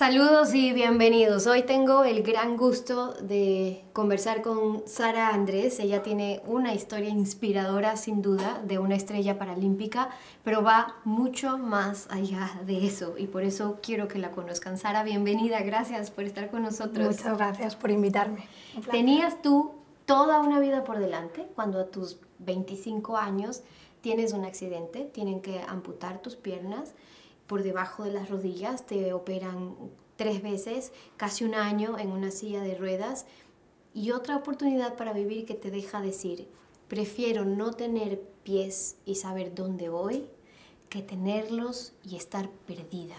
Saludos 0.00 0.54
y 0.54 0.72
bienvenidos. 0.72 1.46
Hoy 1.46 1.64
tengo 1.64 2.04
el 2.04 2.22
gran 2.22 2.56
gusto 2.56 3.12
de 3.20 3.84
conversar 3.92 4.40
con 4.40 4.82
Sara 4.86 5.28
Andrés. 5.28 5.78
Ella 5.78 6.02
tiene 6.02 6.40
una 6.46 6.72
historia 6.72 7.10
inspiradora, 7.10 7.98
sin 7.98 8.22
duda, 8.22 8.62
de 8.64 8.78
una 8.78 8.94
estrella 8.94 9.38
paralímpica, 9.38 10.08
pero 10.42 10.62
va 10.62 10.96
mucho 11.04 11.58
más 11.58 12.08
allá 12.10 12.50
de 12.64 12.86
eso 12.86 13.18
y 13.18 13.26
por 13.26 13.42
eso 13.42 13.78
quiero 13.82 14.08
que 14.08 14.18
la 14.18 14.30
conozcan. 14.30 14.78
Sara, 14.78 15.02
bienvenida. 15.02 15.60
Gracias 15.60 16.10
por 16.10 16.24
estar 16.24 16.50
con 16.50 16.62
nosotros. 16.62 17.06
Muchas 17.06 17.36
gracias 17.36 17.76
por 17.76 17.90
invitarme. 17.90 18.48
Tenías 18.90 19.42
tú 19.42 19.72
toda 20.06 20.40
una 20.40 20.60
vida 20.60 20.82
por 20.82 20.98
delante 20.98 21.46
cuando 21.54 21.78
a 21.78 21.88
tus 21.88 22.16
25 22.38 23.18
años 23.18 23.64
tienes 24.00 24.32
un 24.32 24.46
accidente, 24.46 25.10
tienen 25.12 25.42
que 25.42 25.60
amputar 25.68 26.22
tus 26.22 26.36
piernas 26.36 26.94
por 27.50 27.64
debajo 27.64 28.04
de 28.04 28.12
las 28.12 28.30
rodillas, 28.30 28.86
te 28.86 29.12
operan 29.12 29.74
tres 30.14 30.40
veces, 30.40 30.92
casi 31.16 31.42
un 31.42 31.56
año 31.56 31.98
en 31.98 32.12
una 32.12 32.30
silla 32.30 32.60
de 32.60 32.76
ruedas 32.76 33.26
y 33.92 34.12
otra 34.12 34.36
oportunidad 34.36 34.94
para 34.94 35.12
vivir 35.12 35.46
que 35.46 35.54
te 35.54 35.72
deja 35.72 36.00
decir, 36.00 36.46
prefiero 36.86 37.44
no 37.44 37.72
tener 37.72 38.20
pies 38.44 38.98
y 39.04 39.16
saber 39.16 39.52
dónde 39.52 39.88
voy 39.88 40.28
que 40.88 41.02
tenerlos 41.02 41.92
y 42.04 42.14
estar 42.14 42.48
perdida. 42.68 43.16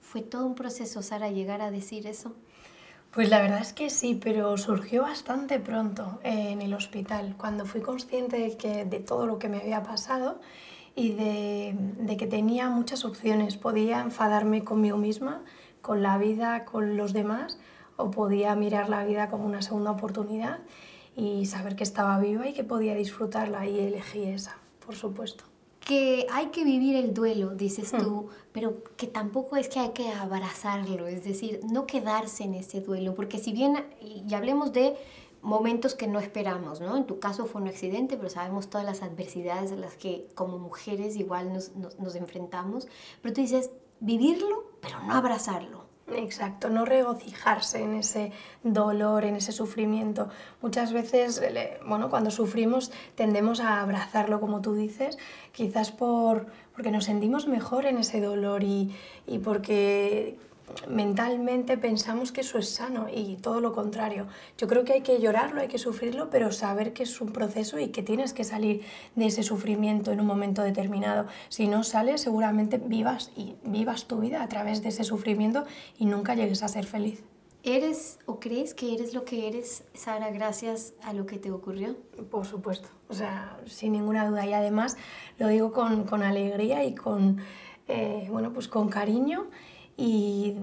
¿Fue 0.00 0.22
todo 0.22 0.44
un 0.44 0.56
proceso, 0.56 1.00
Sara, 1.00 1.30
llegar 1.30 1.62
a 1.62 1.70
decir 1.70 2.08
eso? 2.08 2.34
Pues 3.12 3.30
la 3.30 3.40
verdad 3.40 3.60
es 3.60 3.72
que 3.72 3.90
sí, 3.90 4.18
pero 4.20 4.56
surgió 4.56 5.02
bastante 5.02 5.60
pronto 5.60 6.18
en 6.24 6.62
el 6.62 6.74
hospital, 6.74 7.36
cuando 7.38 7.64
fui 7.64 7.80
consciente 7.80 8.40
de, 8.40 8.56
que, 8.56 8.84
de 8.84 8.98
todo 8.98 9.24
lo 9.26 9.38
que 9.38 9.48
me 9.48 9.58
había 9.58 9.84
pasado 9.84 10.40
y 10.98 11.12
de, 11.12 12.16
que 12.16 12.26
tenía 12.26 12.68
muchas 12.68 13.04
opciones. 13.04 13.56
Podía 13.56 14.00
enfadarme 14.00 14.64
conmigo 14.64 14.96
misma, 14.96 15.42
con 15.80 16.02
la 16.02 16.18
vida, 16.18 16.64
con 16.64 16.96
los 16.96 17.12
demás, 17.12 17.58
o 17.96 18.10
podía 18.10 18.54
mirar 18.56 18.88
la 18.88 19.04
vida 19.04 19.30
como 19.30 19.46
una 19.46 19.62
segunda 19.62 19.92
oportunidad 19.92 20.58
y 21.16 21.46
saber 21.46 21.76
que 21.76 21.84
estaba 21.84 22.18
viva 22.18 22.48
y 22.48 22.52
que 22.52 22.64
podía 22.64 22.94
disfrutarla 22.94 23.66
y 23.66 23.78
elegí 23.78 24.24
esa, 24.24 24.56
por 24.84 24.96
supuesto. 24.96 25.44
Que 25.80 26.26
hay 26.30 26.46
que 26.46 26.64
vivir 26.64 26.96
el 26.96 27.14
duelo, 27.14 27.54
dices 27.54 27.92
tú, 27.92 28.22
hmm. 28.22 28.28
pero 28.52 28.82
que 28.96 29.06
tampoco 29.06 29.56
es 29.56 29.68
que 29.68 29.78
hay 29.78 29.90
que 29.90 30.10
abrazarlo, 30.10 31.06
es 31.06 31.24
decir, 31.24 31.60
no 31.70 31.86
quedarse 31.86 32.44
en 32.44 32.54
ese 32.54 32.80
duelo, 32.80 33.14
porque 33.14 33.38
si 33.38 33.52
bien, 33.52 33.84
y 34.02 34.34
hablemos 34.34 34.72
de 34.72 34.96
momentos 35.42 35.94
que 35.94 36.06
no 36.06 36.18
esperamos, 36.18 36.80
¿no? 36.80 36.96
En 36.96 37.06
tu 37.06 37.20
caso 37.20 37.46
fue 37.46 37.62
un 37.62 37.68
accidente, 37.68 38.16
pero 38.16 38.28
sabemos 38.28 38.68
todas 38.68 38.86
las 38.86 39.02
adversidades 39.02 39.72
a 39.72 39.76
las 39.76 39.96
que 39.96 40.28
como 40.34 40.58
mujeres 40.58 41.16
igual 41.16 41.52
nos, 41.52 41.74
nos, 41.76 42.14
enfrentamos. 42.14 42.88
Pero 43.22 43.34
tú 43.34 43.40
dices, 43.40 43.70
vivirlo, 44.00 44.72
pero 44.80 45.00
no 45.02 45.14
abrazarlo. 45.14 45.86
Exacto, 46.10 46.70
no 46.70 46.86
regocijarse 46.86 47.82
en 47.82 47.94
ese 47.94 48.32
dolor, 48.62 49.26
en 49.26 49.36
ese 49.36 49.52
sufrimiento. 49.52 50.30
Muchas 50.62 50.92
veces, 50.94 51.42
bueno, 51.86 52.08
cuando 52.08 52.30
sufrimos 52.30 52.90
tendemos 53.14 53.60
a 53.60 53.82
abrazarlo, 53.82 54.40
como 54.40 54.62
tú 54.62 54.72
dices, 54.72 55.18
quizás 55.52 55.92
por, 55.92 56.46
porque 56.72 56.90
nos 56.90 57.04
sentimos 57.04 57.46
mejor 57.46 57.84
en 57.84 57.98
ese 57.98 58.22
dolor 58.22 58.64
y, 58.64 58.96
y 59.26 59.38
porque 59.40 60.38
mentalmente 60.88 61.76
pensamos 61.78 62.32
que 62.32 62.40
eso 62.42 62.58
es 62.58 62.68
sano 62.68 63.06
y 63.14 63.36
todo 63.36 63.60
lo 63.60 63.72
contrario. 63.72 64.26
Yo 64.56 64.66
creo 64.68 64.84
que 64.84 64.94
hay 64.94 65.02
que 65.02 65.20
llorarlo, 65.20 65.60
hay 65.60 65.68
que 65.68 65.78
sufrirlo, 65.78 66.30
pero 66.30 66.52
saber 66.52 66.92
que 66.92 67.02
es 67.02 67.20
un 67.20 67.32
proceso 67.32 67.78
y 67.78 67.88
que 67.88 68.02
tienes 68.02 68.32
que 68.32 68.44
salir 68.44 68.82
de 69.14 69.26
ese 69.26 69.42
sufrimiento 69.42 70.12
en 70.12 70.20
un 70.20 70.26
momento 70.26 70.62
determinado. 70.62 71.26
Si 71.48 71.66
no 71.68 71.84
sales, 71.84 72.20
seguramente 72.20 72.78
vivas 72.78 73.30
y 73.36 73.56
vivas 73.64 74.06
tu 74.06 74.18
vida 74.18 74.42
a 74.42 74.48
través 74.48 74.82
de 74.82 74.90
ese 74.90 75.04
sufrimiento 75.04 75.64
y 75.98 76.06
nunca 76.06 76.34
llegues 76.34 76.62
a 76.62 76.68
ser 76.68 76.86
feliz. 76.86 77.22
¿Eres 77.64 78.18
o 78.24 78.38
crees 78.38 78.72
que 78.72 78.94
eres 78.94 79.14
lo 79.14 79.24
que 79.24 79.48
eres, 79.48 79.84
Sara, 79.92 80.30
gracias 80.30 80.94
a 81.02 81.12
lo 81.12 81.26
que 81.26 81.38
te 81.38 81.50
ocurrió? 81.50 81.96
Por 82.30 82.46
supuesto, 82.46 82.88
o 83.08 83.14
sea, 83.14 83.58
sin 83.66 83.92
ninguna 83.92 84.28
duda. 84.28 84.46
Y 84.46 84.52
además 84.52 84.96
lo 85.38 85.48
digo 85.48 85.72
con, 85.72 86.04
con 86.04 86.22
alegría 86.22 86.84
y 86.84 86.94
con, 86.94 87.38
eh, 87.88 88.26
bueno, 88.30 88.52
pues 88.52 88.68
con 88.68 88.88
cariño 88.88 89.48
y 90.00 90.54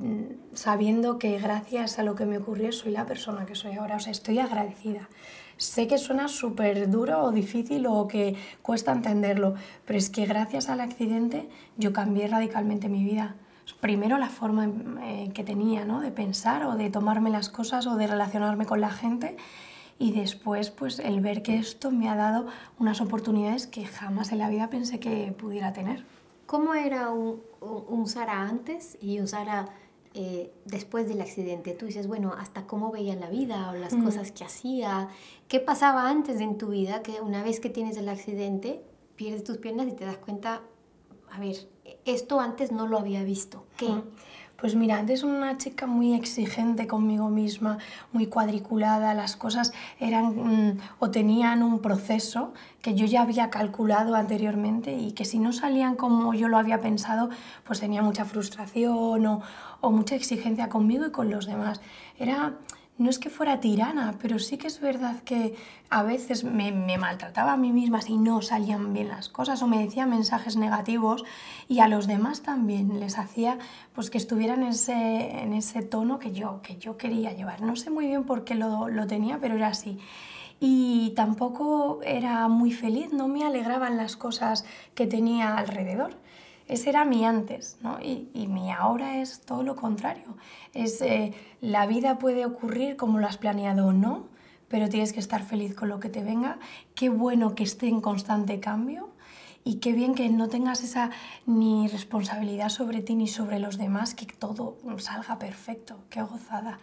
sabiendo 0.53 1.19
que 1.19 1.37
gracias 1.37 1.99
a 1.99 2.03
lo 2.03 2.15
que 2.15 2.25
me 2.25 2.37
ocurrió 2.37 2.71
soy 2.71 2.93
la 2.93 3.05
persona 3.05 3.45
que 3.45 3.53
soy 3.53 3.73
ahora. 3.73 3.97
O 3.97 3.99
sea, 3.99 4.13
estoy 4.13 4.39
agradecida. 4.39 5.09
Sé 5.57 5.87
que 5.87 5.97
suena 5.97 6.29
súper 6.29 6.89
duro 6.89 7.21
o 7.21 7.31
difícil 7.31 7.85
o 7.85 8.07
que 8.07 8.35
cuesta 8.61 8.93
entenderlo, 8.93 9.55
pero 9.85 9.99
es 9.99 10.09
que 10.09 10.25
gracias 10.25 10.69
al 10.69 10.79
accidente 10.79 11.49
yo 11.77 11.91
cambié 11.91 12.27
radicalmente 12.29 12.87
mi 12.87 13.03
vida. 13.03 13.35
Primero 13.81 14.17
la 14.17 14.29
forma 14.29 14.69
eh, 15.03 15.31
que 15.33 15.43
tenía 15.43 15.83
¿no? 15.83 15.99
de 15.99 16.11
pensar 16.11 16.63
o 16.63 16.75
de 16.75 16.89
tomarme 16.89 17.29
las 17.29 17.49
cosas 17.49 17.87
o 17.87 17.97
de 17.97 18.07
relacionarme 18.07 18.65
con 18.65 18.79
la 18.79 18.89
gente 18.89 19.35
y 19.99 20.13
después 20.13 20.71
pues 20.71 20.99
el 20.99 21.19
ver 21.19 21.41
que 21.41 21.57
esto 21.57 21.91
me 21.91 22.07
ha 22.09 22.15
dado 22.15 22.47
unas 22.79 23.01
oportunidades 23.01 23.67
que 23.67 23.85
jamás 23.85 24.31
en 24.31 24.39
la 24.39 24.49
vida 24.49 24.69
pensé 24.69 24.99
que 24.99 25.33
pudiera 25.37 25.73
tener. 25.73 26.05
¿Cómo 26.45 26.73
era 26.73 27.09
un, 27.11 27.41
un 27.61 28.07
Sara 28.07 28.41
antes 28.41 28.97
y 29.01 29.19
un 29.19 29.27
Sara 29.27 29.69
eh, 30.13 30.53
después 30.65 31.07
del 31.07 31.21
accidente? 31.21 31.73
Tú 31.73 31.87
dices, 31.87 32.07
bueno, 32.07 32.33
hasta 32.37 32.67
cómo 32.67 32.91
veía 32.91 33.15
la 33.15 33.29
vida 33.29 33.71
o 33.71 33.73
las 33.75 33.95
cosas 33.95 34.31
que 34.31 34.43
hacía. 34.43 35.09
¿Qué 35.47 35.59
pasaba 35.59 36.09
antes 36.09 36.39
en 36.41 36.57
tu 36.57 36.67
vida 36.67 37.01
que 37.01 37.21
una 37.21 37.43
vez 37.43 37.59
que 37.59 37.69
tienes 37.69 37.97
el 37.97 38.09
accidente, 38.09 38.83
pierdes 39.15 39.43
tus 39.43 39.57
piernas 39.57 39.87
y 39.87 39.93
te 39.93 40.05
das 40.05 40.17
cuenta, 40.17 40.61
a 41.31 41.39
ver, 41.39 41.55
esto 42.05 42.39
antes 42.39 42.71
no 42.71 42.87
lo 42.87 42.99
había 42.99 43.23
visto? 43.23 43.65
¿Qué? 43.77 43.89
Pues 44.57 44.73
mira, 44.73 44.97
antes 44.99 45.23
una 45.23 45.57
chica 45.57 45.85
muy 45.85 46.13
exigente 46.13 46.87
conmigo 46.87 47.29
misma, 47.29 47.77
muy 48.13 48.27
cuadriculada, 48.27 49.13
las 49.13 49.35
cosas 49.35 49.73
eran 49.99 50.71
mm, 50.71 50.79
o 50.99 51.11
tenían 51.11 51.61
un 51.61 51.79
proceso 51.79 52.53
que 52.81 52.95
yo 52.95 53.05
ya 53.05 53.23
había 53.23 53.49
calculado 53.49 54.15
anteriormente 54.15 54.93
y 54.93 55.11
que 55.11 55.25
si 55.25 55.39
no 55.39 55.51
salían 55.51 55.95
como 55.95 56.33
yo 56.33 56.47
lo 56.47 56.57
había 56.57 56.79
pensado, 56.79 57.29
pues 57.65 57.81
tenía 57.81 58.01
mucha 58.01 58.23
frustración 58.23 59.25
o, 59.25 59.41
o 59.81 59.91
mucha 59.91 60.15
exigencia 60.15 60.69
conmigo 60.69 61.05
y 61.07 61.11
con 61.11 61.29
los 61.29 61.47
demás. 61.47 61.81
Era 62.17 62.53
no 62.97 63.09
es 63.09 63.19
que 63.19 63.29
fuera 63.29 63.59
tirana, 63.59 64.15
pero 64.21 64.39
sí 64.39 64.57
que 64.57 64.67
es 64.67 64.79
verdad 64.79 65.21
que 65.23 65.55
a 65.89 66.03
veces 66.03 66.45
me, 66.45 66.71
maltrataba 66.97 67.53
a 67.53 67.57
mí 67.57 67.73
misma 67.73 68.01
si 68.01 68.17
no 68.17 68.41
salían 68.41 68.93
bien 68.93 69.09
las 69.09 69.27
cosas 69.27 69.61
o 69.61 69.67
me 69.67 69.83
decía 69.83 70.05
mensajes 70.05 70.55
negativos 70.55 71.25
y 71.67 71.79
a 71.79 71.89
los 71.89 72.07
demás 72.07 72.41
también 72.41 73.01
les 73.01 73.17
hacía 73.17 73.59
pues 73.93 74.09
que 74.09 74.17
estuvieran 74.17 74.63
en 74.63 74.69
ese, 74.69 75.41
en 75.41 75.53
ese 75.53 75.81
tono 75.81 76.19
que 76.19 76.31
yo, 76.31 76.61
que 76.61 76.77
yo 76.77 76.97
quería 76.97 77.33
llevar. 77.33 77.61
No 77.61 77.75
sé 77.75 77.89
muy 77.89 78.07
bien 78.07 78.23
por 78.23 78.45
qué 78.45 78.55
lo, 78.55 78.87
lo 78.87 79.07
tenía, 79.07 79.39
pero 79.39 79.55
era 79.55 79.67
así. 79.67 79.97
Y 80.61 81.11
tampoco 81.17 81.99
era 82.03 82.47
muy 82.47 82.71
feliz, 82.71 83.11
no 83.11 83.27
me 83.27 83.43
alegraban 83.43 83.97
las 83.97 84.15
cosas 84.15 84.65
que 84.93 85.05
tenía 85.05 85.57
alrededor. 85.57 86.15
Ese 86.67 86.89
era 86.89 87.05
mi 87.05 87.25
antes, 87.25 87.77
¿no? 87.81 87.99
Y, 88.01 88.47
mi 88.47 88.71
ahora 88.71 89.21
es 89.21 89.41
todo 89.41 89.61
lo 89.63 89.75
contrario. 89.75 90.35
Es, 90.73 91.01
eh, 91.01 91.33
la 91.61 91.85
vida 91.85 92.17
puede 92.17 92.45
ocurrir 92.45 92.95
como 92.95 93.19
lo 93.19 93.27
has 93.27 93.37
planeado 93.37 93.87
o 93.87 93.93
no, 93.93 94.27
pero 94.67 94.89
tienes 94.89 95.13
que 95.13 95.19
estar 95.19 95.43
feliz 95.43 95.75
con 95.75 95.89
lo 95.89 95.99
que 95.99 96.09
te 96.09 96.23
venga. 96.23 96.57
Qué 96.95 97.09
bueno 97.09 97.53
que 97.53 97.63
esté 97.63 97.87
en 97.87 98.01
constante 98.01 98.59
cambio 98.59 99.09
y 99.63 99.75
qué 99.75 99.93
bien 99.93 100.15
que 100.15 100.27
no 100.29 100.47
tengas 100.47 100.83
esa 100.83 101.11
ni 101.45 101.87
responsabilidad 101.87 102.69
sobre 102.69 103.01
ti 103.01 103.15
ni 103.15 103.27
sobre 103.27 103.59
los 103.59 103.77
demás, 103.77 104.15
que 104.15 104.25
todo 104.25 104.77
salga 104.97 105.37
perfecto. 105.37 105.99
Qué 106.09 106.21
gozada. 106.23 106.79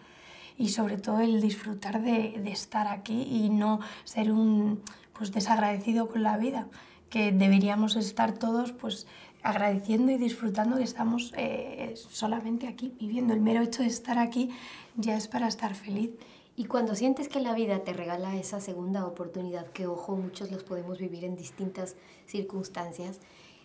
Y 0.59 0.69
sobre 0.69 0.97
todo 0.97 1.21
el 1.21 1.41
disfrutar 1.41 2.03
de, 2.03 2.41
de 2.43 2.53
estar 2.53 2.87
aquí 2.87 3.23
y 3.23 3.51
no 3.51 3.81
ser 4.05 4.31
un 4.31 4.83
pues, 5.13 5.33
desagradecido 5.33 6.09
con 6.09 6.23
la 6.23 6.37
vida, 6.37 6.69
que 7.13 7.31
deberíamos 7.31 7.95
estar 7.97 8.39
todos 8.39 8.73
pues 8.73 9.07
agradeciendo 9.43 10.13
y 10.13 10.17
disfrutando 10.17 10.79
que 10.79 10.85
estamos 10.85 11.35
eh, 11.37 11.93
solamente 11.95 12.67
aquí, 12.67 12.95
viviendo. 12.99 13.35
El 13.35 13.43
mero 13.43 13.61
hecho 13.61 13.83
de 13.83 13.89
estar 13.89 14.19
aquí 14.19 14.49
ya 14.97 15.15
es 15.15 15.29
para 15.29 15.47
estar 15.47 15.75
feliz. 15.75 16.13
Y 16.57 16.65
cuando 16.65 16.95
sientes 16.95 17.29
que 17.29 17.41
la 17.41 17.55
vida 17.55 17.81
te 17.81 17.93
regala 17.93 18.35
esa 18.37 18.61
segunda 18.61 19.07
oportunidad, 19.07 19.67
que 19.73 19.87
ojo, 19.87 20.17
muchos 20.17 20.51
los 20.51 20.65
podemos 20.65 20.99
vivir 20.99 21.27
en 21.27 21.37
distintas 21.37 21.97
circunstancias, 22.27 23.21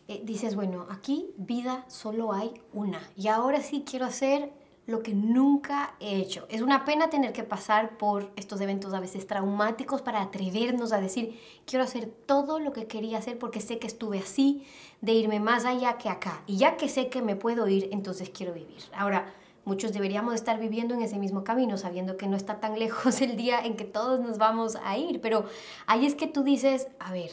eh, 0.10 0.22
dices, 0.26 0.56
bueno, 0.56 0.86
aquí 0.90 1.30
vida 1.38 1.86
solo 1.88 2.34
hay 2.34 2.52
una. 2.74 3.00
Y 3.16 3.30
ahora 3.30 3.62
sí 3.62 3.86
quiero 3.90 4.06
hacer 4.06 4.52
lo 4.88 5.04
que 5.04 5.14
nunca 5.14 5.96
he 6.00 6.16
hecho. 6.16 6.48
Es 6.50 6.62
una 6.62 6.86
pena 6.86 7.10
tener 7.10 7.34
que 7.34 7.44
pasar 7.44 7.98
por 7.98 8.32
estos 8.38 8.62
eventos 8.62 8.94
a 8.94 9.02
veces 9.02 9.28
traumáticos 9.28 10.02
para 10.02 10.22
atrevernos 10.22 10.94
a 10.94 11.02
decir, 11.02 11.38
quiero 11.66 11.84
hacer 11.84 12.08
todo 12.26 12.60
lo 12.60 12.72
que 12.72 12.88
quería 12.88 13.18
hacer 13.18 13.38
porque 13.38 13.60
sé 13.60 13.80
que 13.80 13.88
estuve 13.88 14.20
así, 14.20 14.66
de 15.02 15.12
irme 15.12 15.42
más 15.42 15.66
allá 15.66 15.98
que 15.98 16.08
acá. 16.08 16.42
Y 16.48 16.56
ya 16.56 16.78
que 16.78 16.88
sé 16.88 17.10
que 17.10 17.22
me 17.22 17.36
puedo 17.36 17.68
ir, 17.68 17.90
entonces 17.92 18.30
quiero 18.30 18.54
vivir. 18.54 18.82
Ahora, 18.94 19.34
muchos 19.66 19.92
deberíamos 19.92 20.34
estar 20.36 20.58
viviendo 20.58 20.96
en 20.96 21.02
ese 21.02 21.20
mismo 21.20 21.44
camino, 21.44 21.78
sabiendo 21.78 22.16
que 22.16 22.28
no 22.28 22.38
está 22.38 22.62
tan 22.62 22.80
lejos 22.80 23.22
el 23.22 23.36
día 23.36 23.60
en 23.60 23.76
que 23.76 23.84
todos 23.84 24.22
nos 24.22 24.38
vamos 24.38 24.78
a 24.82 24.98
ir. 24.98 25.20
Pero 25.20 25.44
ahí 25.86 26.06
es 26.06 26.16
que 26.16 26.28
tú 26.28 26.44
dices, 26.44 26.88
a 27.00 27.12
ver, 27.12 27.32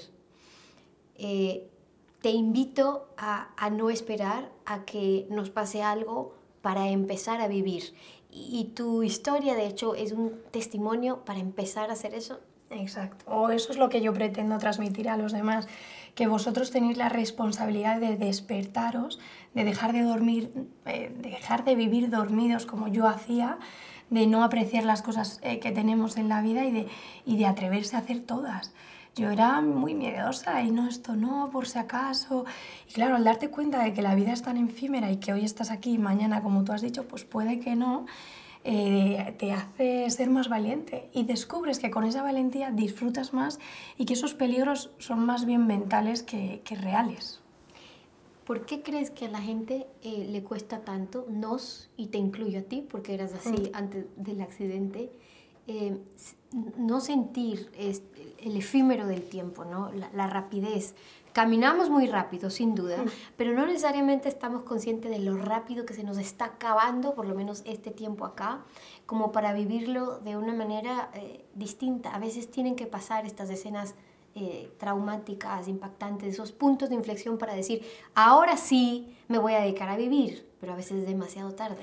eh, 1.15 1.71
te 2.21 2.31
invito 2.31 3.07
a, 3.17 3.51
a 3.57 3.71
no 3.71 3.91
esperar 3.91 4.51
a 4.65 4.85
que 4.85 5.29
nos 5.31 5.51
pase 5.51 5.85
algo 5.85 6.35
para 6.65 6.89
empezar 6.89 7.43
a 7.43 7.47
vivir. 7.47 7.95
Y 8.31 8.71
tu 8.75 9.03
historia, 9.03 9.55
de 9.55 9.67
hecho, 9.67 9.95
es 9.95 10.13
un 10.13 10.33
testimonio 10.51 11.23
para 11.27 11.41
empezar 11.41 11.91
a 11.91 11.93
hacer 11.93 12.15
eso. 12.15 12.41
Exacto. 12.71 13.27
O 13.29 13.51
eso 13.51 13.71
es 13.71 13.77
lo 13.77 13.91
que 13.91 14.01
yo 14.01 14.15
pretendo 14.15 14.57
transmitir 14.57 15.11
a 15.11 15.19
los 15.19 15.33
demás, 15.33 15.69
que 16.15 16.27
vosotros 16.27 16.71
tenéis 16.71 16.97
la 16.97 17.11
responsabilidad 17.11 18.01
de 18.01 18.17
despertaros, 18.17 19.21
de 19.53 19.65
dejar 19.65 19.93
de 19.93 20.01
dormir, 20.01 20.51
eh, 20.87 21.15
de 21.15 21.31
dejar 21.33 21.67
de 21.67 21.75
vivir 21.75 22.09
dormidos 22.09 22.65
como 22.65 22.89
yo 22.89 23.07
hacía, 23.09 23.59
de 24.09 24.27
no 24.27 24.43
apreciar 24.43 24.85
las 24.85 25.03
cosas 25.03 25.41
eh, 25.43 25.59
que 25.59 25.71
tenemos 25.71 26.17
en 26.17 26.31
la 26.31 26.41
vida 26.41 26.65
y 26.65 26.71
de, 26.71 26.89
y 27.27 27.37
de 27.37 27.45
atreverse 27.45 27.95
a 27.97 27.99
hacer 27.99 28.21
todas 28.21 28.73
yo 29.15 29.31
era 29.31 29.61
muy 29.61 29.95
miedosa 29.95 30.63
y 30.63 30.71
no, 30.71 30.89
esto 30.89 31.15
no, 31.15 31.51
por 31.53 31.67
si 31.69 31.79
acaso. 31.79 32.45
Y 32.89 32.93
claro, 32.93 33.17
al 33.17 33.25
darte 33.25 33.51
cuenta 33.51 33.83
de 33.83 33.93
que 33.93 34.03
la 34.03 34.15
vida 34.15 34.33
es 34.33 34.43
tan 34.43 34.57
efímera 34.57 35.11
y 35.11 35.19
que 35.19 35.33
hoy 35.33 35.45
estás 35.45 35.71
aquí 35.71 35.93
y 35.93 35.99
mañana, 35.99 36.43
como 36.43 36.65
tú 36.65 36.73
has 36.73 36.83
dicho, 36.83 37.07
pues 37.07 37.25
puede 37.25 37.61
que 37.61 37.77
no, 37.77 38.07
eh, 38.65 39.35
te 39.39 39.53
hace 39.53 40.09
ser 40.11 40.31
más 40.31 40.49
valiente 40.49 41.11
y 41.13 41.25
descubres 41.25 41.79
que 41.79 41.91
con 41.91 42.05
esa 42.05 42.23
valentía 42.23 42.71
disfrutas 42.71 43.35
más 43.35 43.61
y 43.99 44.07
que 44.07 44.15
esos 44.15 44.35
peligros 44.35 44.91
son 44.99 45.25
más 45.25 45.45
bien 45.45 45.67
mentales 45.67 46.23
que, 46.23 46.63
que 46.65 46.75
reales. 46.75 47.41
¿Por 48.47 48.67
qué 48.67 48.83
crees 48.83 49.11
que 49.11 49.27
a 49.27 49.31
la 49.31 49.41
gente 49.41 49.87
eh, 50.03 50.27
le 50.31 50.43
cuesta 50.43 50.81
tanto, 50.81 51.27
nos, 51.31 51.89
y 51.97 52.07
te 52.09 52.19
incluyo 52.19 52.61
a 52.61 52.63
ti, 52.63 52.87
porque 52.87 53.15
eras 53.15 53.33
así 53.33 53.71
mm. 53.71 53.71
antes 53.75 54.07
del 54.17 54.43
accidente, 54.43 55.11
eh, 55.67 55.99
no 56.77 57.01
sentir 57.01 57.71
el 57.77 58.57
efímero 58.57 59.07
del 59.07 59.25
tiempo, 59.25 59.65
¿no? 59.65 59.91
La, 60.13 60.27
rapidez. 60.27 60.95
Caminamos 61.33 61.91
muy 61.91 62.07
rápido, 62.07 62.49
sin 62.49 62.77
duda, 62.77 62.99
mm. 62.99 63.09
pero 63.37 63.55
no 63.55 63.67
necesariamente 63.67 64.29
estamos 64.29 64.63
conscientes 64.63 65.11
de 65.11 65.19
lo 65.19 65.37
rápido 65.37 65.85
que 65.85 65.95
se 65.95 66.05
nos 66.05 66.17
está 66.19 66.45
acabando, 66.45 67.15
por 67.15 67.27
lo 67.27 67.35
menos 67.35 67.63
este 67.67 67.91
tiempo 67.91 68.25
acá, 68.25 68.63
como 69.07 69.33
para 69.33 69.53
vivirlo 69.53 70.21
de 70.21 70.37
una 70.37 70.55
manera 70.55 71.11
eh, 71.15 71.45
distinta. 71.55 72.15
A 72.15 72.21
veces 72.21 72.51
tienen 72.51 72.77
que 72.77 72.87
pasar 72.87 73.27
estas 73.27 73.51
escenas 73.51 73.97
eh, 74.37 74.73
traumáticas, 74.79 75.67
impactantes, 75.67 76.35
esos 76.35 76.53
puntos 76.53 76.89
de 76.89 76.95
inflexión 76.95 77.37
para 77.37 77.55
decir, 77.55 77.83
ahora 78.15 78.57
sí 78.57 79.17
me 79.27 79.39
voy 79.39 79.55
a 79.55 79.61
dedicar 79.61 79.89
a 79.89 79.97
vivir, 79.97 80.49
pero 80.61 80.73
a 80.73 80.77
veces 80.77 81.01
es 81.01 81.07
demasiado 81.07 81.53
tarde. 81.53 81.83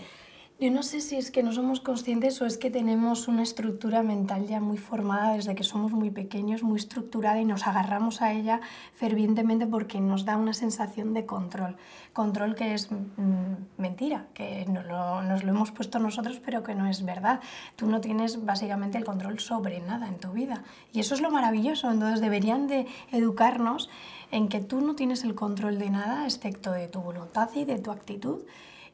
Yo 0.61 0.69
no 0.69 0.83
sé 0.83 1.01
si 1.01 1.15
es 1.15 1.31
que 1.31 1.41
no 1.41 1.53
somos 1.53 1.79
conscientes 1.79 2.39
o 2.39 2.45
es 2.45 2.59
que 2.59 2.69
tenemos 2.69 3.27
una 3.27 3.41
estructura 3.41 4.03
mental 4.03 4.45
ya 4.45 4.59
muy 4.59 4.77
formada 4.77 5.33
desde 5.33 5.55
que 5.55 5.63
somos 5.63 5.91
muy 5.91 6.11
pequeños, 6.11 6.61
muy 6.61 6.77
estructurada 6.77 7.41
y 7.41 7.45
nos 7.45 7.65
agarramos 7.65 8.21
a 8.21 8.31
ella 8.31 8.61
fervientemente 8.93 9.65
porque 9.65 9.99
nos 9.99 10.23
da 10.23 10.37
una 10.37 10.53
sensación 10.53 11.15
de 11.15 11.25
control. 11.25 11.77
Control 12.13 12.53
que 12.53 12.75
es 12.75 12.91
mm, 12.91 13.79
mentira, 13.79 14.27
que 14.35 14.67
lo, 14.67 15.23
nos 15.23 15.43
lo 15.43 15.49
hemos 15.49 15.71
puesto 15.71 15.97
nosotros 15.97 16.39
pero 16.45 16.61
que 16.61 16.75
no 16.75 16.87
es 16.87 17.03
verdad. 17.05 17.39
Tú 17.75 17.87
no 17.87 17.99
tienes 17.99 18.45
básicamente 18.45 18.99
el 18.99 19.03
control 19.03 19.39
sobre 19.39 19.79
nada 19.79 20.07
en 20.07 20.19
tu 20.19 20.31
vida. 20.31 20.63
Y 20.93 20.99
eso 20.99 21.15
es 21.15 21.21
lo 21.21 21.31
maravilloso. 21.31 21.89
Entonces 21.89 22.21
deberían 22.21 22.67
de 22.67 22.85
educarnos 23.11 23.89
en 24.29 24.47
que 24.47 24.59
tú 24.59 24.79
no 24.81 24.93
tienes 24.93 25.23
el 25.23 25.33
control 25.33 25.79
de 25.79 25.89
nada 25.89 26.25
excepto 26.25 26.71
de 26.71 26.87
tu 26.87 27.01
voluntad 27.01 27.49
y 27.55 27.65
de 27.65 27.79
tu 27.79 27.89
actitud 27.89 28.41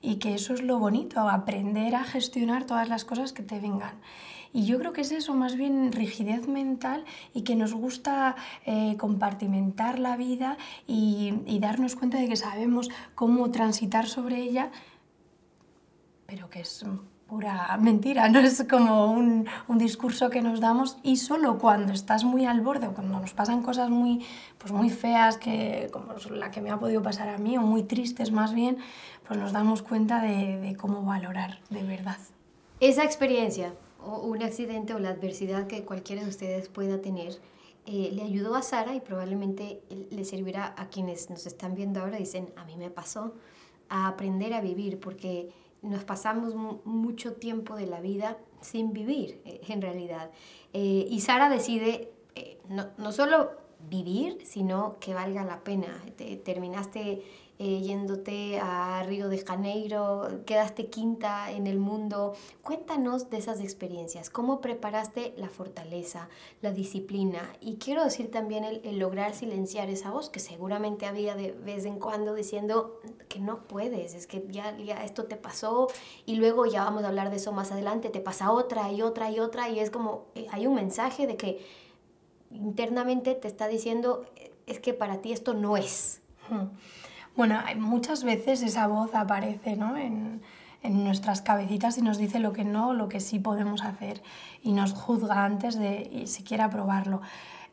y 0.02 0.16
que 0.16 0.34
eso 0.36 0.54
es 0.54 0.62
lo 0.62 0.80
bonito, 0.80 1.28
aprender 1.28 1.96
a 1.96 2.04
gestionar 2.04 2.66
todas 2.66 2.90
las 2.90 3.06
cosas 3.06 3.34
que 3.34 3.44
te 3.44 3.60
vengan. 3.60 4.00
Y 4.54 4.66
yo 4.66 4.80
creo 4.80 4.94
que 4.94 5.02
es 5.02 5.12
eso, 5.12 5.34
más 5.34 5.56
bien 5.56 5.92
rigidez 5.92 6.48
mental 6.48 7.04
y 7.34 7.42
que 7.42 7.56
nos 7.56 7.74
gusta 7.74 8.36
eh, 8.66 8.96
compartimentar 8.98 10.00
la 10.00 10.16
vida 10.16 10.58
y, 10.88 11.34
y 11.46 11.60
darnos 11.60 11.96
cuenta 11.96 12.18
de 12.18 12.28
que 12.28 12.38
sabemos 12.38 12.90
cómo 13.14 13.52
transitar 13.52 14.08
sobre 14.08 14.42
ella, 14.42 14.72
pero 16.26 16.50
que 16.50 16.62
es 16.62 16.84
pura 17.28 17.78
mentira, 17.78 18.30
no 18.34 18.40
es 18.40 18.66
como 18.70 19.12
un, 19.12 19.48
un, 19.68 19.78
discurso 19.78 20.30
que 20.30 20.42
nos 20.42 20.60
damos 20.60 20.98
y 21.04 21.18
solo 21.18 21.58
cuando 21.58 21.94
estás 21.94 22.24
muy 22.24 22.46
al 22.46 22.62
borde 22.62 22.88
o 22.88 22.94
cuando 22.94 23.20
nos 23.20 23.34
pasan 23.34 23.62
cosas 23.62 23.90
muy, 23.90 24.26
pues 24.58 24.72
muy 24.72 24.90
feas, 24.90 25.38
que, 25.38 25.90
como 25.92 26.14
la 26.32 26.52
que 26.52 26.62
me 26.62 26.72
ha 26.72 26.78
podido 26.78 27.02
pasar 27.02 27.30
a 27.30 27.38
mí, 27.38 27.58
o 27.58 27.62
muy 27.62 27.84
tristes 27.84 28.32
más 28.32 28.54
bien, 28.54 28.78
pues 29.28 29.40
nos 29.40 29.52
damos 29.52 29.82
cuenta 29.82 30.22
de, 30.22 30.60
de 30.60 30.76
cómo 30.76 31.04
valorar 31.04 31.60
de 31.70 31.84
verdad. 31.84 32.18
Esa 32.80 33.04
experiencia 33.04 33.74
o 34.04 34.20
un 34.22 34.42
accidente 34.44 34.94
o 34.94 35.00
la 35.00 35.10
adversidad 35.10 35.68
que 35.68 35.84
cualquiera 35.84 36.24
de 36.24 36.30
ustedes 36.30 36.70
pueda 36.70 37.02
tener, 37.02 37.40
eh, 37.86 38.12
le 38.14 38.24
ayudó 38.24 38.56
a 38.56 38.62
Sara 38.62 38.96
y 38.96 39.00
probablemente 39.00 39.82
le 40.10 40.26
servirá 40.26 40.74
a 40.78 40.88
quienes 40.88 41.30
nos 41.30 41.46
están 41.46 41.76
viendo 41.76 42.02
ahora, 42.02 42.18
dicen, 42.18 42.50
a 42.56 42.66
mí 42.66 42.76
me 42.78 42.90
pasó, 42.90 43.34
a 43.90 44.08
aprender 44.08 44.54
a 44.54 44.62
vivir, 44.62 45.00
porque 45.00 45.52
nos 45.82 46.04
pasamos 46.04 46.56
mucho 46.86 47.34
tiempo 47.34 47.76
de 47.76 47.88
la 47.88 48.02
vida 48.02 48.38
sin 48.62 48.94
vivir, 48.94 49.42
eh, 49.46 49.62
en 49.68 49.82
realidad. 49.82 50.32
Eh, 50.74 51.08
y 51.10 51.22
Sara 51.22 51.50
decide 51.50 52.12
no, 52.70 52.88
no, 52.98 53.12
solo 53.12 53.52
vivir, 53.90 54.40
sino 54.46 54.98
que 55.00 55.14
valga 55.14 55.44
la 55.44 55.64
pena. 55.64 56.04
Te, 56.16 56.36
terminaste 56.38 57.24
eh, 57.60 57.82
yéndote 57.82 58.60
a 58.60 59.02
Río 59.04 59.30
de 59.30 59.40
Janeiro, 59.40 60.42
quedaste 60.46 60.88
quinta 60.90 61.52
en 61.52 61.66
el 61.66 61.80
mundo. 61.80 62.34
Cuéntanos 62.62 63.32
de 63.32 63.38
esas 63.38 63.62
experiencias, 63.62 64.30
cómo 64.30 64.62
preparaste 64.62 65.34
la 65.38 65.50
fortaleza, 65.50 66.30
la 66.62 66.72
disciplina 66.72 67.52
y 67.60 67.78
quiero 67.78 68.04
decir 68.04 68.30
también 68.30 68.64
el, 68.64 69.00
lograr 69.00 69.34
silenciar 69.34 69.90
esa 69.90 70.12
voz 70.12 70.30
que 70.30 70.40
seguramente 70.40 71.08
había 71.08 71.36
de 71.36 71.52
vez 71.52 71.86
en 71.86 71.98
cuando 71.98 72.36
diciendo 72.36 73.00
que 73.28 73.40
no 73.40 73.64
puedes, 73.64 74.14
es 74.14 74.28
que 74.28 74.46
ya, 74.50 74.78
ya 74.78 75.04
esto 75.04 75.26
te 75.26 75.36
pasó 75.36 75.88
y 76.26 76.36
luego 76.36 76.68
ya 76.68 76.84
vamos 76.84 77.04
a 77.06 77.08
hablar 77.08 77.32
de 77.32 77.38
eso 77.38 77.52
más 77.54 77.72
adelante, 77.72 78.10
te 78.10 78.20
pasa 78.20 78.52
otra 78.52 78.92
y 78.92 79.02
otra 79.02 79.32
y 79.32 79.40
otra 79.40 79.70
y 79.70 79.80
es 79.80 79.90
como 79.90 80.26
eh, 80.36 80.46
hay 80.52 80.68
un 80.68 80.76
mensaje 80.76 81.26
de 81.26 81.38
que 81.38 81.66
internamente 82.52 83.34
te 83.34 83.48
está 83.48 83.68
diciendo 83.68 84.26
es 84.68 84.80
que 84.80 84.94
para 84.94 85.22
ti 85.22 85.32
esto 85.32 85.54
no 85.54 85.76
es. 85.76 86.22
Bueno, 87.38 87.60
muchas 87.78 88.24
veces 88.24 88.64
esa 88.64 88.88
voz 88.88 89.14
aparece 89.14 89.76
¿no? 89.76 89.96
en, 89.96 90.42
nuestras 90.84 91.42
cabecitas 91.44 91.98
y 92.00 92.02
nos 92.02 92.18
dice 92.18 92.40
lo 92.40 92.52
que 92.52 92.64
no, 92.64 92.94
lo 92.94 93.10
que 93.10 93.20
sí 93.20 93.38
podemos 93.40 93.84
hacer 93.84 94.24
y 94.64 94.72
nos 94.72 94.94
juzga 94.94 95.44
antes 95.46 95.78
de 95.78 96.24
siquiera 96.26 96.70
probarlo. 96.70 97.22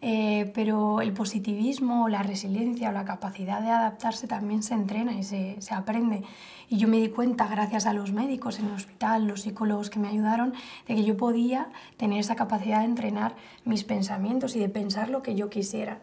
Eh, 0.02 0.50
pero 0.54 1.00
el 1.00 1.14
positivismo, 1.14 2.10
la 2.10 2.22
resiliencia 2.22 2.90
o 2.90 2.92
la 2.92 3.06
capacidad 3.06 3.62
de 3.62 3.70
adaptarse 3.70 4.26
también 4.26 4.62
se 4.62 4.74
entrena 4.74 5.14
y 5.14 5.22
se, 5.22 5.56
se, 5.62 5.72
aprende. 5.72 6.24
Y 6.68 6.76
yo 6.76 6.86
me 6.86 6.98
di 6.98 7.08
cuenta, 7.08 7.46
gracias 7.46 7.86
a 7.86 7.94
los 7.94 8.12
médicos 8.12 8.58
en 8.58 8.66
el 8.66 8.72
hospital, 8.72 9.26
los 9.26 9.42
psicólogos 9.42 9.88
que 9.88 9.98
me 9.98 10.08
ayudaron, 10.08 10.52
de 10.86 10.94
que 10.94 11.04
yo 11.04 11.16
podía 11.16 11.68
tener 11.96 12.18
esa 12.18 12.36
capacidad 12.36 12.80
de 12.80 12.86
entrenar 12.86 13.34
mis 13.64 13.84
pensamientos 13.84 14.56
y 14.56 14.58
de 14.58 14.68
pensar 14.68 15.08
lo 15.08 15.22
que 15.22 15.36
yo 15.36 15.48
quisiera. 15.48 16.00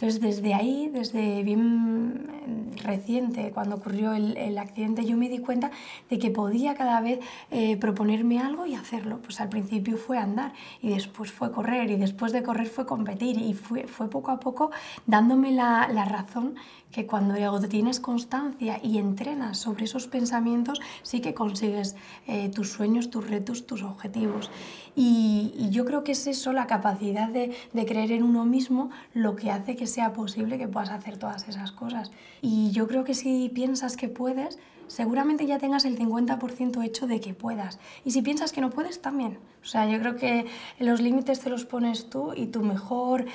Entonces, 0.00 0.22
desde 0.22 0.54
ahí, 0.54 0.88
desde 0.90 1.42
bien 1.42 2.70
reciente, 2.82 3.50
cuando 3.52 3.76
ocurrió 3.76 4.14
el, 4.14 4.34
el 4.38 4.56
accidente, 4.56 5.04
yo 5.04 5.14
me 5.14 5.28
di 5.28 5.40
cuenta 5.40 5.70
de 6.08 6.18
que 6.18 6.30
podía 6.30 6.74
cada 6.74 7.02
vez 7.02 7.20
eh, 7.50 7.76
proponerme 7.76 8.38
algo 8.38 8.64
y 8.64 8.74
hacerlo. 8.74 9.18
Pues 9.22 9.42
al 9.42 9.50
principio 9.50 9.98
fue 9.98 10.16
andar 10.16 10.54
y 10.80 10.88
después 10.88 11.30
fue 11.30 11.52
correr 11.52 11.90
y 11.90 11.96
después 11.96 12.32
de 12.32 12.42
correr 12.42 12.68
fue 12.68 12.86
competir 12.86 13.36
y 13.36 13.52
fue, 13.52 13.86
fue 13.86 14.08
poco 14.08 14.30
a 14.30 14.40
poco 14.40 14.70
dándome 15.04 15.52
la, 15.52 15.86
la 15.92 16.06
razón 16.06 16.54
que 16.92 17.06
cuando 17.06 17.34
tienes 17.68 18.00
constancia 18.00 18.80
y 18.82 18.98
entrenas 18.98 19.58
sobre 19.58 19.84
esos 19.84 20.06
pensamientos, 20.06 20.80
sí 21.02 21.20
que 21.20 21.34
consigues 21.34 21.96
eh, 22.26 22.48
tus 22.48 22.70
sueños, 22.70 23.10
tus 23.10 23.28
retos, 23.28 23.66
tus 23.66 23.82
objetivos. 23.82 24.50
Y, 24.96 25.68
yo 25.70 25.84
creo 25.84 26.02
que 26.02 26.12
es 26.12 26.26
eso, 26.26 26.52
la 26.52 26.66
capacidad 26.66 27.28
de, 27.28 27.54
de, 27.72 27.86
creer 27.86 28.10
en 28.10 28.24
uno 28.24 28.44
mismo, 28.44 28.90
lo 29.14 29.36
que 29.36 29.50
hace 29.52 29.76
que 29.76 29.86
sea 29.86 30.12
posible 30.12 30.58
que 30.58 30.66
puedas 30.66 30.90
hacer 30.90 31.16
todas 31.16 31.48
esas 31.48 31.70
cosas. 31.70 32.10
Y 32.42 32.72
yo 32.72 32.88
creo 32.88 33.04
que 33.04 33.14
si 33.14 33.48
piensas 33.50 33.96
que 33.96 34.08
puedes, 34.08 34.58
seguramente 34.90 35.46
ya 35.46 35.58
tengas 35.58 35.84
el 35.84 35.96
50% 35.96 36.84
hecho 36.84 37.06
de 37.06 37.20
que 37.20 37.32
puedas. 37.32 37.78
Y 38.04 38.10
si 38.10 38.22
piensas 38.22 38.52
que 38.52 38.60
no 38.60 38.70
puedes, 38.70 39.00
también. 39.00 39.38
O 39.62 39.64
sea, 39.64 39.88
yo 39.88 40.00
creo 40.00 40.16
que 40.16 40.46
los 40.78 41.00
límites 41.00 41.40
te 41.40 41.48
los 41.48 41.64
pones 41.64 42.10
tú 42.10 42.32
y 42.34 42.46
tu 42.46 42.60
mejor, 42.62 43.26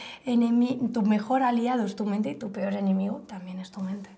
tu 0.94 1.02
mejor 1.02 1.44
aliado 1.44 1.86
es 1.86 1.96
tu 1.96 2.06
mente 2.06 2.32
y 2.32 2.36
tu 2.36 2.52
peor 2.52 2.74
enemigo 2.74 3.24
también 3.28 3.60
es 3.60 3.72
tu 3.72 3.80
mente. 3.80 4.10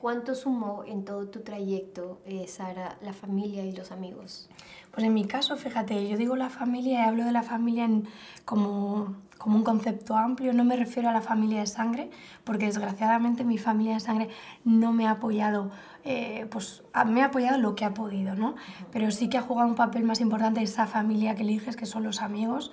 ¿Cuánto 0.00 0.34
sumó 0.36 0.84
en 0.86 1.04
todo 1.04 1.26
tu 1.26 1.40
trayecto, 1.40 2.20
eh, 2.24 2.46
Sara, 2.46 2.96
la 3.02 3.12
familia 3.12 3.64
y 3.64 3.72
los 3.72 3.90
amigos? 3.90 4.48
Pues 4.92 5.04
en 5.04 5.12
mi 5.12 5.24
caso, 5.26 5.56
fíjate, 5.56 6.08
yo 6.08 6.16
digo 6.16 6.36
la 6.36 6.50
familia 6.50 7.00
y 7.00 7.02
hablo 7.02 7.24
de 7.24 7.32
la 7.32 7.42
familia 7.42 7.84
en, 7.84 8.08
como, 8.44 9.16
como 9.38 9.56
un 9.56 9.64
concepto 9.64 10.16
amplio, 10.16 10.52
no 10.52 10.64
me 10.64 10.76
refiero 10.76 11.08
a 11.08 11.12
la 11.12 11.20
familia 11.20 11.60
de 11.60 11.66
sangre, 11.66 12.10
porque 12.44 12.66
desgraciadamente 12.66 13.42
mi 13.42 13.58
familia 13.58 13.94
de 13.94 14.00
sangre 14.00 14.28
no 14.64 14.92
me 14.92 15.06
ha 15.06 15.12
apoyado, 15.12 15.72
eh, 16.10 16.46
pues 16.48 16.82
me 17.06 17.20
ha 17.20 17.26
apoyado 17.26 17.58
lo 17.58 17.74
que 17.74 17.84
ha 17.84 17.92
podido, 17.92 18.34
¿no? 18.34 18.54
Pero 18.90 19.10
sí 19.10 19.28
que 19.28 19.36
ha 19.36 19.42
jugado 19.42 19.68
un 19.68 19.74
papel 19.74 20.04
más 20.04 20.22
importante 20.22 20.62
esa 20.62 20.86
familia 20.86 21.34
que 21.34 21.42
eliges, 21.42 21.76
que 21.76 21.84
son 21.84 22.02
los 22.02 22.22
amigos, 22.22 22.72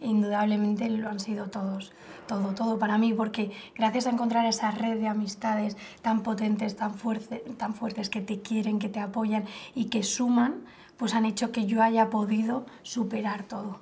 indudablemente 0.00 0.88
lo 0.88 1.08
han 1.08 1.18
sido 1.18 1.50
todos, 1.50 1.92
todo, 2.28 2.54
todo 2.54 2.78
para 2.78 2.96
mí, 2.96 3.12
porque 3.12 3.50
gracias 3.74 4.06
a 4.06 4.10
encontrar 4.10 4.46
esa 4.46 4.70
red 4.70 5.00
de 5.00 5.08
amistades 5.08 5.76
tan 6.00 6.22
potentes, 6.22 6.76
tan, 6.76 6.94
fuerte, 6.94 7.42
tan 7.58 7.74
fuertes, 7.74 8.08
que 8.08 8.20
te 8.20 8.40
quieren, 8.40 8.78
que 8.78 8.88
te 8.88 9.00
apoyan 9.00 9.46
y 9.74 9.86
que 9.86 10.04
suman, 10.04 10.62
pues 10.96 11.14
han 11.14 11.24
hecho 11.24 11.50
que 11.50 11.66
yo 11.66 11.82
haya 11.82 12.08
podido 12.08 12.66
superar 12.82 13.48
todo. 13.48 13.80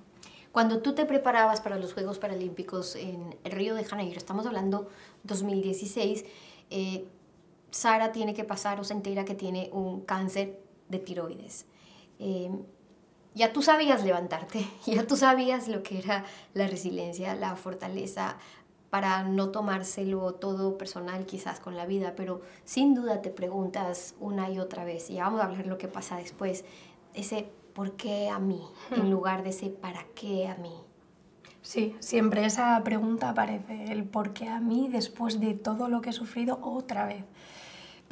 Cuando 0.51 0.81
tú 0.81 0.95
te 0.95 1.05
preparabas 1.05 1.61
para 1.61 1.77
los 1.77 1.93
Juegos 1.93 2.19
Paralímpicos 2.19 2.97
en 2.97 3.37
Río 3.45 3.75
de 3.75 3.85
Janeiro, 3.85 4.17
estamos 4.17 4.47
hablando 4.47 4.89
2016, 5.25 6.25
eh, 6.71 7.05
Sara 7.75 8.13
tiene 8.13 8.35
que 8.35 8.45
pasar 8.45 8.79
o 8.79 8.85
se 8.85 8.95
entera 8.95 9.25
que 9.25 9.35
tiene 9.35 9.69
un 9.73 10.03
cáncer 10.03 10.61
de 10.89 11.01
tiroides. 11.01 11.67
Eh, 12.21 12.49
ya 13.35 13.53
tú 13.53 13.63
sabías 13.63 14.05
levantarte, 14.05 14.65
ya 14.87 15.05
tú 15.09 15.17
sabías 15.17 15.67
lo 15.67 15.83
que 15.83 15.99
era 15.99 16.25
la 16.55 16.69
resiliencia, 16.69 17.35
la 17.35 17.57
fortaleza 17.57 18.37
para 18.91 19.25
no 19.25 19.51
tomárselo 19.51 20.35
todo 20.35 20.79
personal 20.79 21.27
quizás 21.27 21.59
con 21.59 21.77
la 21.77 21.85
vida, 21.85 22.15
pero 22.15 22.43
sin 22.65 22.95
duda 22.95 23.23
te 23.23 23.31
preguntas 23.31 24.15
una 24.21 24.49
y 24.51 24.61
otra 24.61 24.85
vez, 24.85 25.11
y 25.11 25.19
vamos 25.19 25.41
a 25.41 25.47
hablar 25.47 25.67
lo 25.67 25.77
que 25.77 25.89
pasa 25.89 26.17
después, 26.17 26.65
ese 27.13 27.51
¿por 27.75 27.97
qué 27.97 28.29
a 28.29 28.39
mí? 28.39 28.63
en 28.93 29.09
hmm. 29.09 29.11
lugar 29.11 29.43
de 29.43 29.51
ese 29.51 29.69
¿para 29.71 30.07
qué 30.15 30.47
a 30.47 30.55
mí? 30.55 30.75
Sí, 31.61 31.97
siempre 31.99 32.47
esa 32.47 32.81
pregunta 32.85 33.31
aparece, 33.31 33.91
el 33.91 34.05
¿por 34.05 34.33
qué 34.33 34.49
a 34.49 34.61
mí 34.61 34.89
después 34.93 35.41
de 35.41 35.55
todo 35.55 35.89
lo 35.89 36.01
que 36.03 36.11
he 36.11 36.13
sufrido 36.13 36.61
otra 36.63 37.05
vez? 37.07 37.25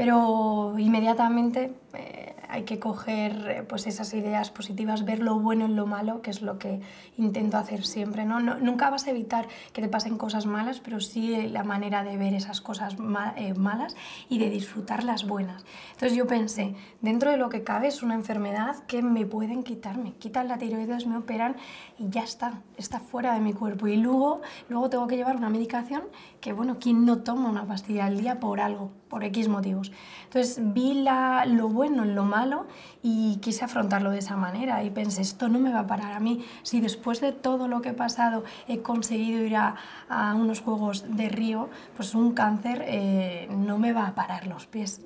Pero 0.02 0.74
inmediatamente 0.80 1.70
eh, 1.94 2.34
hay 2.48 2.64
que 2.64 2.78
coger 2.78 3.48
eh, 3.48 3.62
pues 3.62 3.86
esas 3.86 4.12
ideas 4.14 4.50
positivas, 4.50 5.04
ver 5.04 5.20
lo 5.20 5.38
bueno 5.38 5.64
en 5.64 5.76
lo 5.76 5.86
malo, 5.86 6.22
que 6.22 6.30
es 6.30 6.42
lo 6.42 6.58
que 6.58 6.80
intento 7.16 7.56
hacer 7.56 7.84
siempre. 7.84 8.24
¿no? 8.24 8.40
nunca 8.40 8.90
vas 8.90 9.06
a 9.06 9.10
evitar 9.10 9.48
que 9.72 9.82
te 9.82 9.88
pasen 9.88 10.16
cosas 10.16 10.46
malas, 10.46 10.80
pero 10.80 11.00
sí 11.00 11.48
la 11.48 11.64
manera 11.64 12.04
de 12.04 12.16
ver 12.16 12.34
esas 12.34 12.60
cosas 12.60 12.96
eh, 13.36 13.54
malas 13.54 13.96
y 14.28 14.38
de 14.38 14.50
disfrutar 14.50 15.04
las 15.04 15.26
buenas. 15.26 15.64
Entonces 15.92 16.16
yo 16.16 16.26
pensé, 16.26 16.74
dentro 17.00 17.30
de 17.30 17.36
lo 17.36 17.48
que 17.48 17.62
cabe 17.62 17.88
es 17.88 18.02
una 18.02 18.14
enfermedad 18.14 18.84
que 18.86 19.02
me 19.02 19.26
pueden 19.26 19.62
quitar, 19.62 19.96
me 19.96 20.12
quitan 20.12 20.48
la 20.48 20.58
tiroides, 20.58 21.06
me 21.06 21.16
operan 21.16 21.56
y 21.98 22.08
ya 22.10 22.22
está, 22.22 22.60
está 22.76 23.00
fuera 23.00 23.34
de 23.34 23.40
mi 23.40 23.52
cuerpo. 23.52 23.86
Y 23.86 23.96
luego, 23.96 24.40
luego 24.68 24.90
tengo 24.90 25.06
que 25.06 25.16
llevar 25.16 25.36
una 25.36 25.50
medicación 25.50 26.02
que, 26.40 26.52
bueno, 26.52 26.76
¿quién 26.80 27.04
no 27.04 27.18
toma 27.18 27.48
una 27.48 27.66
pastilla 27.66 28.06
al 28.06 28.18
día 28.18 28.40
por 28.40 28.60
algo, 28.60 28.90
por 29.08 29.24
X 29.24 29.48
motivos? 29.48 29.92
Entonces 30.24 30.60
vi 30.74 30.94
la, 30.94 31.44
lo 31.46 31.68
bueno 31.68 31.81
en 31.84 32.14
lo 32.14 32.24
malo 32.24 32.66
y 33.02 33.36
quise 33.36 33.64
afrontarlo 33.64 34.10
de 34.10 34.18
esa 34.18 34.36
manera 34.36 34.82
y 34.84 34.90
pensé, 34.90 35.22
esto 35.22 35.48
no 35.48 35.58
me 35.58 35.72
va 35.72 35.80
a 35.80 35.86
parar 35.86 36.12
a 36.12 36.20
mí. 36.20 36.44
Si 36.62 36.80
después 36.80 37.20
de 37.20 37.32
todo 37.32 37.68
lo 37.68 37.82
que 37.82 37.90
he 37.90 37.94
pasado 37.94 38.44
he 38.68 38.80
conseguido 38.80 39.44
ir 39.44 39.56
a, 39.56 39.76
a 40.08 40.34
unos 40.34 40.60
Juegos 40.60 41.04
de 41.16 41.28
Río, 41.28 41.68
pues 41.96 42.14
un 42.14 42.32
cáncer 42.32 42.84
eh, 42.86 43.48
no 43.50 43.78
me 43.78 43.92
va 43.92 44.06
a 44.06 44.14
parar 44.14 44.46
los 44.46 44.66
pies. 44.66 45.00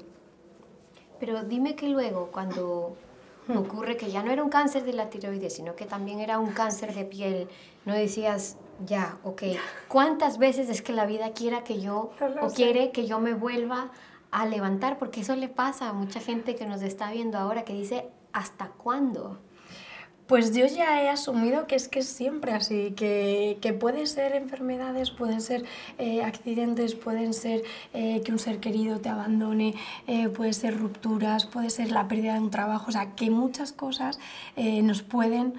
Pero 1.18 1.44
dime 1.44 1.74
que 1.76 1.88
luego, 1.88 2.30
cuando 2.30 2.96
hmm. 3.48 3.56
ocurre 3.56 3.96
que 3.96 4.10
ya 4.10 4.22
no 4.22 4.30
era 4.30 4.42
un 4.42 4.50
cáncer 4.50 4.84
de 4.84 4.92
la 4.92 5.08
tiroides, 5.08 5.54
sino 5.54 5.74
que 5.74 5.86
también 5.86 6.20
era 6.20 6.38
un 6.38 6.50
cáncer 6.52 6.94
de 6.94 7.04
piel, 7.04 7.48
no 7.84 7.94
decías, 7.94 8.58
ya, 8.84 9.18
ok, 9.24 9.42
¿cuántas 9.88 10.38
veces 10.38 10.68
es 10.68 10.82
que 10.82 10.92
la 10.92 11.06
vida 11.06 11.32
quiera 11.32 11.64
que 11.64 11.80
yo, 11.80 12.10
o 12.42 12.48
quiere 12.48 12.90
que 12.92 13.06
yo 13.06 13.20
me 13.20 13.32
vuelva 13.32 13.90
a 14.30 14.46
levantar, 14.46 14.98
porque 14.98 15.20
eso 15.20 15.36
le 15.36 15.48
pasa 15.48 15.88
a 15.88 15.92
mucha 15.92 16.20
gente 16.20 16.54
que 16.54 16.66
nos 16.66 16.82
está 16.82 17.10
viendo 17.10 17.38
ahora 17.38 17.64
que 17.64 17.72
dice, 17.72 18.08
¿hasta 18.32 18.68
cuándo? 18.68 19.38
Pues 20.26 20.52
yo 20.52 20.66
ya 20.66 21.02
he 21.04 21.08
asumido 21.08 21.68
que 21.68 21.76
es 21.76 21.86
que 21.86 22.00
es 22.00 22.08
siempre 22.08 22.52
así, 22.52 22.92
que, 22.96 23.58
que 23.60 23.72
pueden 23.72 24.08
ser 24.08 24.34
enfermedades, 24.34 25.12
pueden 25.12 25.40
ser 25.40 25.64
eh, 25.98 26.24
accidentes, 26.24 26.96
pueden 26.96 27.32
ser 27.32 27.62
eh, 27.94 28.22
que 28.24 28.32
un 28.32 28.40
ser 28.40 28.58
querido 28.58 28.98
te 28.98 29.08
abandone, 29.08 29.74
eh, 30.08 30.28
puede 30.28 30.52
ser 30.52 30.76
rupturas, 30.76 31.46
puede 31.46 31.70
ser 31.70 31.92
la 31.92 32.08
pérdida 32.08 32.34
de 32.34 32.40
un 32.40 32.50
trabajo, 32.50 32.86
o 32.88 32.92
sea, 32.92 33.14
que 33.14 33.30
muchas 33.30 33.72
cosas 33.72 34.18
nos 34.56 35.02
pueden 35.02 35.54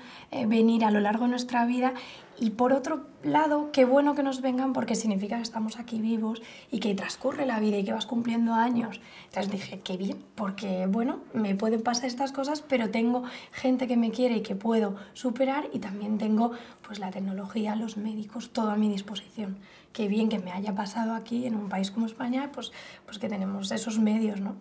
venir 0.47 0.83
a 0.83 0.91
lo 0.91 1.00
largo 1.00 1.25
de 1.25 1.29
nuestra 1.29 1.65
vida 1.65 1.93
y 2.39 2.51
por 2.51 2.74
otro 2.74 3.08
lado, 3.24 3.72
qué 3.72 3.86
bueno 3.86 4.13
que 4.13 4.24
nos 4.24 4.41
vengan 4.41 4.74
porque 4.74 4.96
significa 4.96 5.38
que 5.38 5.44
estamos 5.44 5.79
aquí 5.79 6.00
vivos 6.00 6.41
y 6.72 6.79
que 6.79 6.94
transcurre 6.94 7.46
la 7.46 7.60
vida 7.60 7.77
y 7.77 7.84
que 7.84 7.94
vas 7.94 8.06
cumpliendo 8.06 8.53
años. 8.53 9.01
Entonces 9.25 9.51
dije, 9.51 9.79
qué 9.79 9.98
bien, 9.98 10.24
porque 10.36 10.86
bueno, 10.88 11.20
me 11.34 11.56
pueden 11.56 11.82
pasar 11.82 12.06
estas 12.06 12.32
cosas, 12.32 12.62
pero 12.62 12.91
tengo 12.91 13.24
gente 13.51 13.88
que 13.88 13.98
me 13.98 14.12
quiere 14.12 14.38
y 14.38 14.41
que 14.41 14.56
puedo 14.56 14.96
superar 15.13 15.67
y 15.74 15.79
también 15.79 16.17
tengo 16.17 16.51
pues 16.86 17.00
la 17.00 17.10
tecnología, 17.10 17.75
los 17.75 17.98
médicos, 17.98 18.51
todo 18.51 18.70
a 18.70 18.75
mi 18.75 18.89
disposición. 18.89 19.58
Qué 19.91 20.08
bien 20.08 20.29
que 20.29 20.38
me 20.38 20.51
haya 20.51 20.75
pasado 20.75 21.13
aquí 21.15 21.48
en 21.48 21.56
un 21.56 21.70
país 21.70 21.89
como 21.89 22.06
España, 22.06 22.51
pues, 22.53 22.72
pues 23.06 23.17
que 23.17 23.29
tenemos 23.29 23.72
esos 23.72 23.98
medios, 23.98 24.41
¿no? 24.41 24.56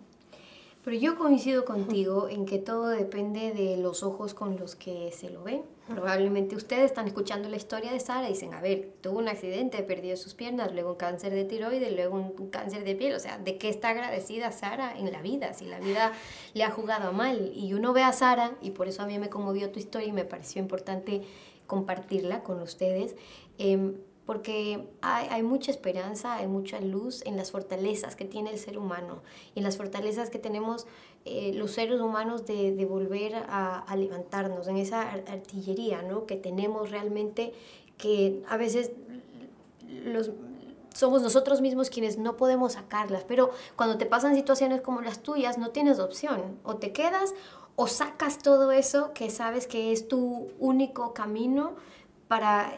Pero 0.87 0.99
yo 0.99 1.17
coincido 1.17 1.65
contigo 1.65 2.29
en 2.29 2.45
que 2.45 2.59
todo 2.59 2.87
depende 2.87 3.51
de 3.51 3.75
los 3.75 4.03
ojos 4.03 4.33
con 4.33 4.55
los 4.55 4.77
que 4.77 5.11
se 5.11 5.29
lo 5.29 5.43
ven. 5.43 5.63
Probablemente 5.89 6.55
ustedes 6.55 6.85
están 6.85 7.07
escuchando 7.07 7.49
la 7.49 7.57
historia 7.57 7.91
de 7.91 7.99
Sara 7.99 8.29
y 8.29 8.31
dicen, 8.31 8.53
a 8.53 8.61
ver, 8.61 8.93
tuvo 9.01 9.19
un 9.19 9.27
accidente, 9.27 9.83
perdió 9.83 10.15
sus 10.15 10.33
piernas, 10.33 10.71
luego 10.71 10.91
un 10.91 10.95
cáncer 10.95 11.33
de 11.33 11.43
tiroides, 11.43 11.91
luego 11.91 12.15
un 12.15 12.49
cáncer 12.51 12.85
de 12.85 12.95
piel. 12.95 13.15
O 13.15 13.19
sea, 13.19 13.37
¿de 13.37 13.57
qué 13.57 13.67
está 13.67 13.89
agradecida 13.89 14.53
Sara 14.53 14.97
en 14.97 15.11
la 15.11 15.21
vida? 15.21 15.53
Si 15.53 15.65
la 15.65 15.81
vida 15.81 16.13
le 16.53 16.63
ha 16.63 16.71
jugado 16.71 17.11
mal. 17.11 17.51
Y 17.53 17.73
uno 17.73 17.91
ve 17.91 18.03
a 18.03 18.13
Sara, 18.13 18.55
y 18.61 18.71
por 18.71 18.87
eso 18.87 19.03
a 19.03 19.07
mí 19.07 19.19
me 19.19 19.27
conmovió 19.27 19.69
tu 19.71 19.79
historia 19.79 20.07
y 20.07 20.13
me 20.13 20.23
pareció 20.23 20.61
importante 20.61 21.23
compartirla 21.65 22.43
con 22.43 22.61
ustedes. 22.61 23.17
Eh, 23.57 23.93
porque 24.27 24.85
hay, 25.01 25.41
mucha 25.41 25.71
esperanza, 25.71 26.35
hay 26.35 26.47
mucha 26.47 26.81
luz 26.81 27.23
en 27.25 27.37
las 27.37 27.51
fortalezas 27.51 28.17
que 28.17 28.25
tiene 28.25 28.51
el 28.51 28.59
ser 28.59 28.77
humano, 28.77 29.23
y 29.55 29.59
en 29.59 29.63
las 29.63 29.77
fortalezas 29.77 30.29
que 30.29 30.37
tenemos 30.37 30.85
eh, 31.23 31.53
los 31.55 31.71
seres 31.71 32.01
humanos 32.01 32.45
de, 32.45 32.75
de 32.75 32.85
volver 32.85 33.35
a, 33.35 33.79
a, 33.79 33.95
levantarnos, 33.95 34.67
en 34.67 34.75
esa 34.75 35.09
artillería 35.09 36.01
¿no? 36.01 36.25
que 36.25 36.35
tenemos 36.35 36.91
realmente, 36.91 37.53
que 37.97 38.43
a 38.49 38.57
veces 38.57 38.91
los, 40.03 40.31
somos 40.93 41.21
nosotros 41.21 41.61
mismos 41.61 41.89
quienes 41.89 42.17
no 42.17 42.35
podemos 42.35 42.73
sacarlas, 42.73 43.23
pero 43.23 43.51
cuando 43.77 43.97
te 43.97 44.05
pasan 44.05 44.35
situaciones 44.35 44.81
como 44.81 44.99
las 44.99 45.23
tuyas, 45.23 45.57
no 45.57 45.69
tienes 45.69 45.99
opción, 45.99 46.59
o 46.63 46.75
te 46.75 46.91
quedas 46.91 47.33
o 47.77 47.87
sacas 47.87 48.39
todo 48.39 48.73
eso 48.73 49.13
que 49.13 49.29
sabes 49.29 49.67
que 49.67 49.93
es 49.93 50.09
tu 50.09 50.49
único 50.59 51.13
camino 51.13 51.75
para 52.27 52.77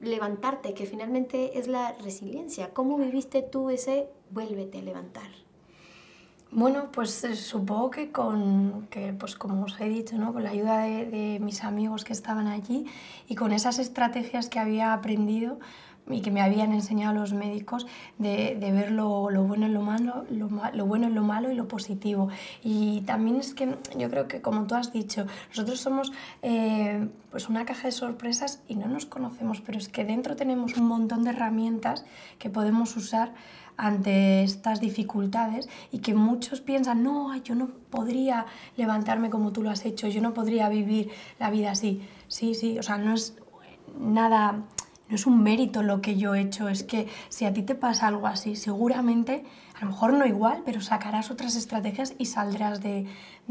levantarte, 0.00 0.74
que 0.74 0.86
finalmente 0.86 1.58
es 1.58 1.66
la 1.66 1.92
resiliencia. 1.92 2.72
¿Cómo 2.72 2.96
viviste 2.98 3.42
tú 3.42 3.70
ese 3.70 4.08
vuélvete 4.30 4.78
a 4.78 4.82
levantar? 4.82 5.30
Bueno, 6.50 6.90
pues 6.92 7.24
eh, 7.24 7.36
supongo 7.36 7.90
que 7.90 8.10
con, 8.10 8.86
que, 8.90 9.12
pues 9.12 9.34
como 9.36 9.64
os 9.64 9.78
he 9.80 9.88
dicho, 9.88 10.16
¿no? 10.16 10.32
con 10.32 10.42
la 10.44 10.50
ayuda 10.50 10.78
de, 10.78 11.04
de 11.04 11.40
mis 11.40 11.62
amigos 11.62 12.04
que 12.04 12.14
estaban 12.14 12.46
allí 12.46 12.86
y 13.28 13.34
con 13.34 13.52
esas 13.52 13.78
estrategias 13.78 14.48
que 14.48 14.58
había 14.58 14.94
aprendido, 14.94 15.58
y 16.10 16.20
que 16.20 16.30
me 16.30 16.40
habían 16.40 16.72
enseñado 16.72 17.14
los 17.14 17.32
médicos 17.32 17.86
de, 18.18 18.56
de 18.58 18.72
ver 18.72 18.90
lo, 18.90 19.30
lo, 19.30 19.44
bueno 19.44 19.66
en 19.66 19.74
lo 19.74 19.82
malo, 19.82 20.24
lo, 20.30 20.48
lo, 20.72 20.86
bueno 20.86 21.06
en 21.06 21.14
lo 21.14 21.22
malo 21.22 21.50
y 21.50 21.54
lo 21.54 21.68
positivo. 21.68 22.28
Y 22.62 23.02
también 23.02 23.36
es 23.36 23.54
que 23.54 23.76
yo 23.96 24.10
creo 24.10 24.28
que, 24.28 24.40
como 24.40 24.66
tú 24.66 24.74
has 24.74 24.92
dicho, 24.92 25.26
nosotros 25.50 25.80
somos 25.80 26.12
eh, 26.42 27.08
pues 27.30 27.48
una 27.48 27.64
caja 27.64 27.88
de 27.88 27.92
sorpresas 27.92 28.62
y 28.68 28.76
no 28.76 28.88
nos 28.88 29.06
conocemos, 29.06 29.60
pero 29.60 29.78
es 29.78 29.88
que 29.88 30.04
dentro 30.04 30.36
tenemos 30.36 30.76
un 30.76 30.86
montón 30.86 31.24
de 31.24 31.30
herramientas 31.30 32.04
que 32.38 32.50
podemos 32.50 32.96
usar 32.96 33.32
ante 33.76 34.42
estas 34.42 34.80
dificultades 34.80 35.68
y 35.92 35.98
que 36.00 36.12
muchos 36.12 36.60
piensan, 36.60 37.04
no, 37.04 37.34
yo 37.36 37.54
no 37.54 37.68
podría 37.90 38.46
levantarme 38.76 39.30
como 39.30 39.52
tú 39.52 39.62
lo 39.62 39.70
has 39.70 39.84
hecho, 39.84 40.08
yo 40.08 40.20
no 40.20 40.34
podría 40.34 40.68
vivir 40.68 41.10
la 41.38 41.48
vida 41.50 41.70
así. 41.70 42.02
Sí, 42.26 42.54
sí, 42.54 42.78
o 42.78 42.82
sea, 42.82 42.98
no 42.98 43.14
es 43.14 43.36
nada 43.98 44.64
no 45.08 45.16
es 45.16 45.26
un 45.26 45.42
mérito 45.42 45.82
lo 45.82 46.00
que 46.00 46.16
yo 46.16 46.34
he 46.34 46.40
hecho, 46.40 46.68
es 46.68 46.82
que 46.82 47.08
si 47.28 47.44
a 47.44 47.52
ti 47.52 47.62
te 47.62 47.74
pasa 47.74 48.06
algo 48.06 48.26
así, 48.26 48.56
seguramente, 48.56 49.44
a 49.74 49.84
lo 49.84 49.90
mejor 49.90 50.12
no 50.12 50.26
igual, 50.26 50.62
pero 50.64 50.80
sacarás 50.80 51.30
otras 51.30 51.56
estrategias 51.56 52.14
y 52.18 52.26
saldrás 52.26 52.80
de, 52.82 53.06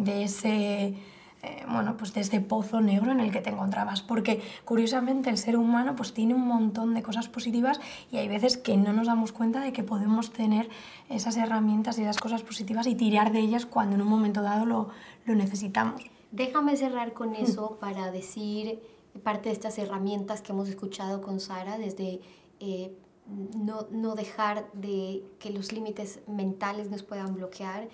ese, 0.05 0.93
eh, 1.41 1.65
bueno, 1.67 1.97
pues 1.97 2.13
de 2.13 2.21
este 2.21 2.41
pozo 2.41 2.79
negro 2.81 3.11
en 3.11 3.19
el 3.19 3.31
que 3.31 3.41
te 3.41 3.49
encontrabas. 3.49 4.01
Porque 4.03 4.41
curiosamente 4.65 5.29
el 5.31 5.37
ser 5.37 5.57
humano 5.57 5.95
pues 5.95 6.13
tiene 6.13 6.35
un 6.35 6.45
montón 6.45 6.93
de 6.93 7.01
cosas 7.01 7.27
positivas 7.27 7.79
y 8.11 8.17
hay 8.17 8.27
veces 8.27 8.57
que 8.57 8.77
no 8.77 8.93
nos 8.93 9.07
damos 9.07 9.31
cuenta 9.31 9.59
de 9.61 9.73
que 9.73 9.83
podemos 9.83 10.31
tener 10.31 10.69
esas 11.09 11.37
herramientas 11.37 11.97
y 11.97 12.03
esas 12.03 12.19
cosas 12.19 12.43
positivas 12.43 12.85
y 12.85 12.93
tirar 12.93 13.31
de 13.31 13.39
ellas 13.39 13.65
cuando 13.65 13.95
en 13.95 14.01
un 14.03 14.09
momento 14.09 14.43
dado 14.43 14.65
lo, 14.65 14.89
lo 15.25 15.33
necesitamos. 15.33 16.03
Déjame 16.31 16.75
cerrar 16.75 17.13
con 17.13 17.33
eso 17.35 17.77
para 17.79 18.11
decir 18.11 18.79
parte 19.17 19.49
de 19.49 19.53
estas 19.53 19.77
herramientas 19.77 20.41
que 20.41 20.51
hemos 20.51 20.69
escuchado 20.69 21.21
con 21.21 21.39
Sara, 21.39 21.77
desde 21.77 22.21
eh, 22.59 22.95
no, 23.55 23.87
no, 23.91 24.15
dejar 24.15 24.71
de 24.73 25.23
que 25.39 25.49
los 25.49 25.71
límites 25.71 26.21
mentales 26.27 26.89
nos 26.89 27.03
puedan 27.03 27.35
bloquear, 27.35 27.89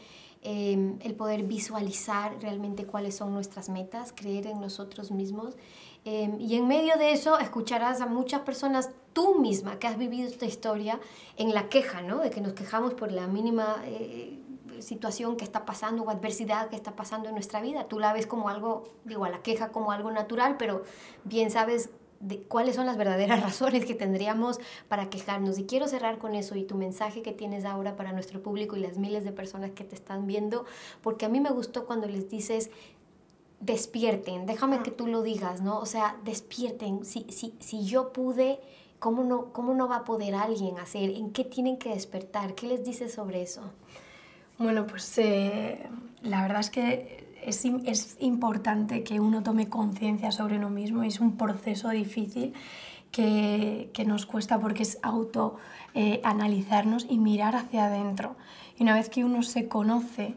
Em, 0.45 0.99
el 0.99 1.15
poder 1.15 1.43
visualizar 1.43 2.37
realmente 2.41 2.85
cuáles 2.85 3.15
son 3.15 3.33
nuestras 3.33 3.69
metas, 3.69 4.11
creer 4.11 4.47
en 4.47 4.59
nosotros 4.59 5.09
mismos. 5.09 5.55
Em, 6.03 6.37
y 6.37 6.57
en 6.57 6.67
medio 6.67 6.97
de 6.97 7.13
eso 7.13 7.39
escucharás 7.39 8.01
a 8.01 8.07
muchas 8.07 8.41
personas, 8.41 8.89
tú 9.13 9.39
misma, 9.39 9.79
que 9.79 9.87
has 9.87 9.97
vivido 9.97 10.27
esta 10.27 10.45
historia, 10.45 10.99
en 11.37 11.53
la 11.53 11.69
queja, 11.69 12.01
¿no? 12.01 12.19
De 12.19 12.29
que 12.29 12.41
nos 12.41 12.51
quejamos 12.53 12.93
por 12.93 13.13
la 13.13 13.25
mínima 13.27 13.83
eh, 13.85 14.37
situación 14.83 15.37
que 15.37 15.43
está 15.43 15.65
pasando 15.65 16.03
o 16.03 16.09
adversidad 16.09 16.69
que 16.69 16.75
está 16.75 16.95
pasando 16.95 17.29
en 17.29 17.35
nuestra 17.35 17.61
vida. 17.61 17.87
Tú 17.87 17.99
la 17.99 18.13
ves 18.13 18.27
como 18.27 18.49
algo, 18.49 18.83
digo, 19.05 19.25
a 19.25 19.29
la 19.29 19.41
queja 19.41 19.69
como 19.69 19.91
algo 19.91 20.11
natural, 20.11 20.57
pero 20.57 20.83
bien 21.23 21.49
sabes 21.49 21.89
de 22.19 22.41
cuáles 22.41 22.75
son 22.75 22.85
las 22.85 22.97
verdaderas 22.97 23.41
razones 23.43 23.85
que 23.85 23.95
tendríamos 23.95 24.59
para 24.87 25.09
quejarnos. 25.09 25.59
Y 25.59 25.65
quiero 25.65 25.87
cerrar 25.87 26.17
con 26.17 26.35
eso 26.35 26.55
y 26.55 26.63
tu 26.63 26.75
mensaje 26.75 27.21
que 27.21 27.31
tienes 27.31 27.65
ahora 27.65 27.95
para 27.95 28.13
nuestro 28.13 28.41
público 28.41 28.77
y 28.77 28.79
las 28.79 28.97
miles 28.97 29.23
de 29.23 29.31
personas 29.31 29.71
que 29.71 29.83
te 29.83 29.95
están 29.95 30.25
viendo, 30.27 30.65
porque 31.01 31.25
a 31.25 31.29
mí 31.29 31.39
me 31.39 31.49
gustó 31.49 31.85
cuando 31.85 32.07
les 32.07 32.29
dices, 32.29 32.71
despierten, 33.59 34.45
déjame 34.45 34.81
que 34.83 34.91
tú 34.91 35.07
lo 35.07 35.21
digas, 35.21 35.61
¿no? 35.61 35.79
O 35.79 35.85
sea, 35.85 36.17
despierten, 36.23 37.05
si, 37.05 37.25
si, 37.29 37.55
si 37.59 37.85
yo 37.85 38.11
pude, 38.11 38.59
¿cómo 38.99 39.23
no, 39.23 39.53
¿cómo 39.53 39.73
no 39.73 39.87
va 39.87 39.97
a 39.97 40.03
poder 40.03 40.35
alguien 40.35 40.79
hacer? 40.79 41.09
¿En 41.09 41.31
qué 41.31 41.43
tienen 41.43 41.77
que 41.77 41.89
despertar? 41.89 42.55
¿Qué 42.55 42.67
les 42.67 42.83
dices 42.83 43.13
sobre 43.13 43.41
eso? 43.41 43.61
Bueno, 44.57 44.85
pues 44.85 45.17
eh, 45.17 45.87
la 46.21 46.43
verdad 46.43 46.59
es 46.59 46.69
que 46.69 47.27
es, 47.43 47.65
es 47.65 48.17
importante 48.19 49.03
que 49.03 49.19
uno 49.19 49.43
tome 49.43 49.67
conciencia 49.67 50.31
sobre 50.31 50.57
uno 50.57 50.69
mismo. 50.69 51.03
Es 51.03 51.19
un 51.19 51.37
proceso 51.37 51.89
difícil 51.89 52.53
que, 53.11 53.89
que 53.93 54.05
nos 54.05 54.25
cuesta 54.25 54.59
porque 54.59 54.83
es 54.83 54.99
auto 55.01 55.57
eh, 55.95 56.21
analizarnos 56.23 57.05
y 57.09 57.17
mirar 57.17 57.55
hacia 57.55 57.85
adentro. 57.85 58.35
Y 58.77 58.83
una 58.83 58.95
vez 58.95 59.09
que 59.09 59.23
uno 59.25 59.43
se 59.43 59.67
conoce 59.67 60.35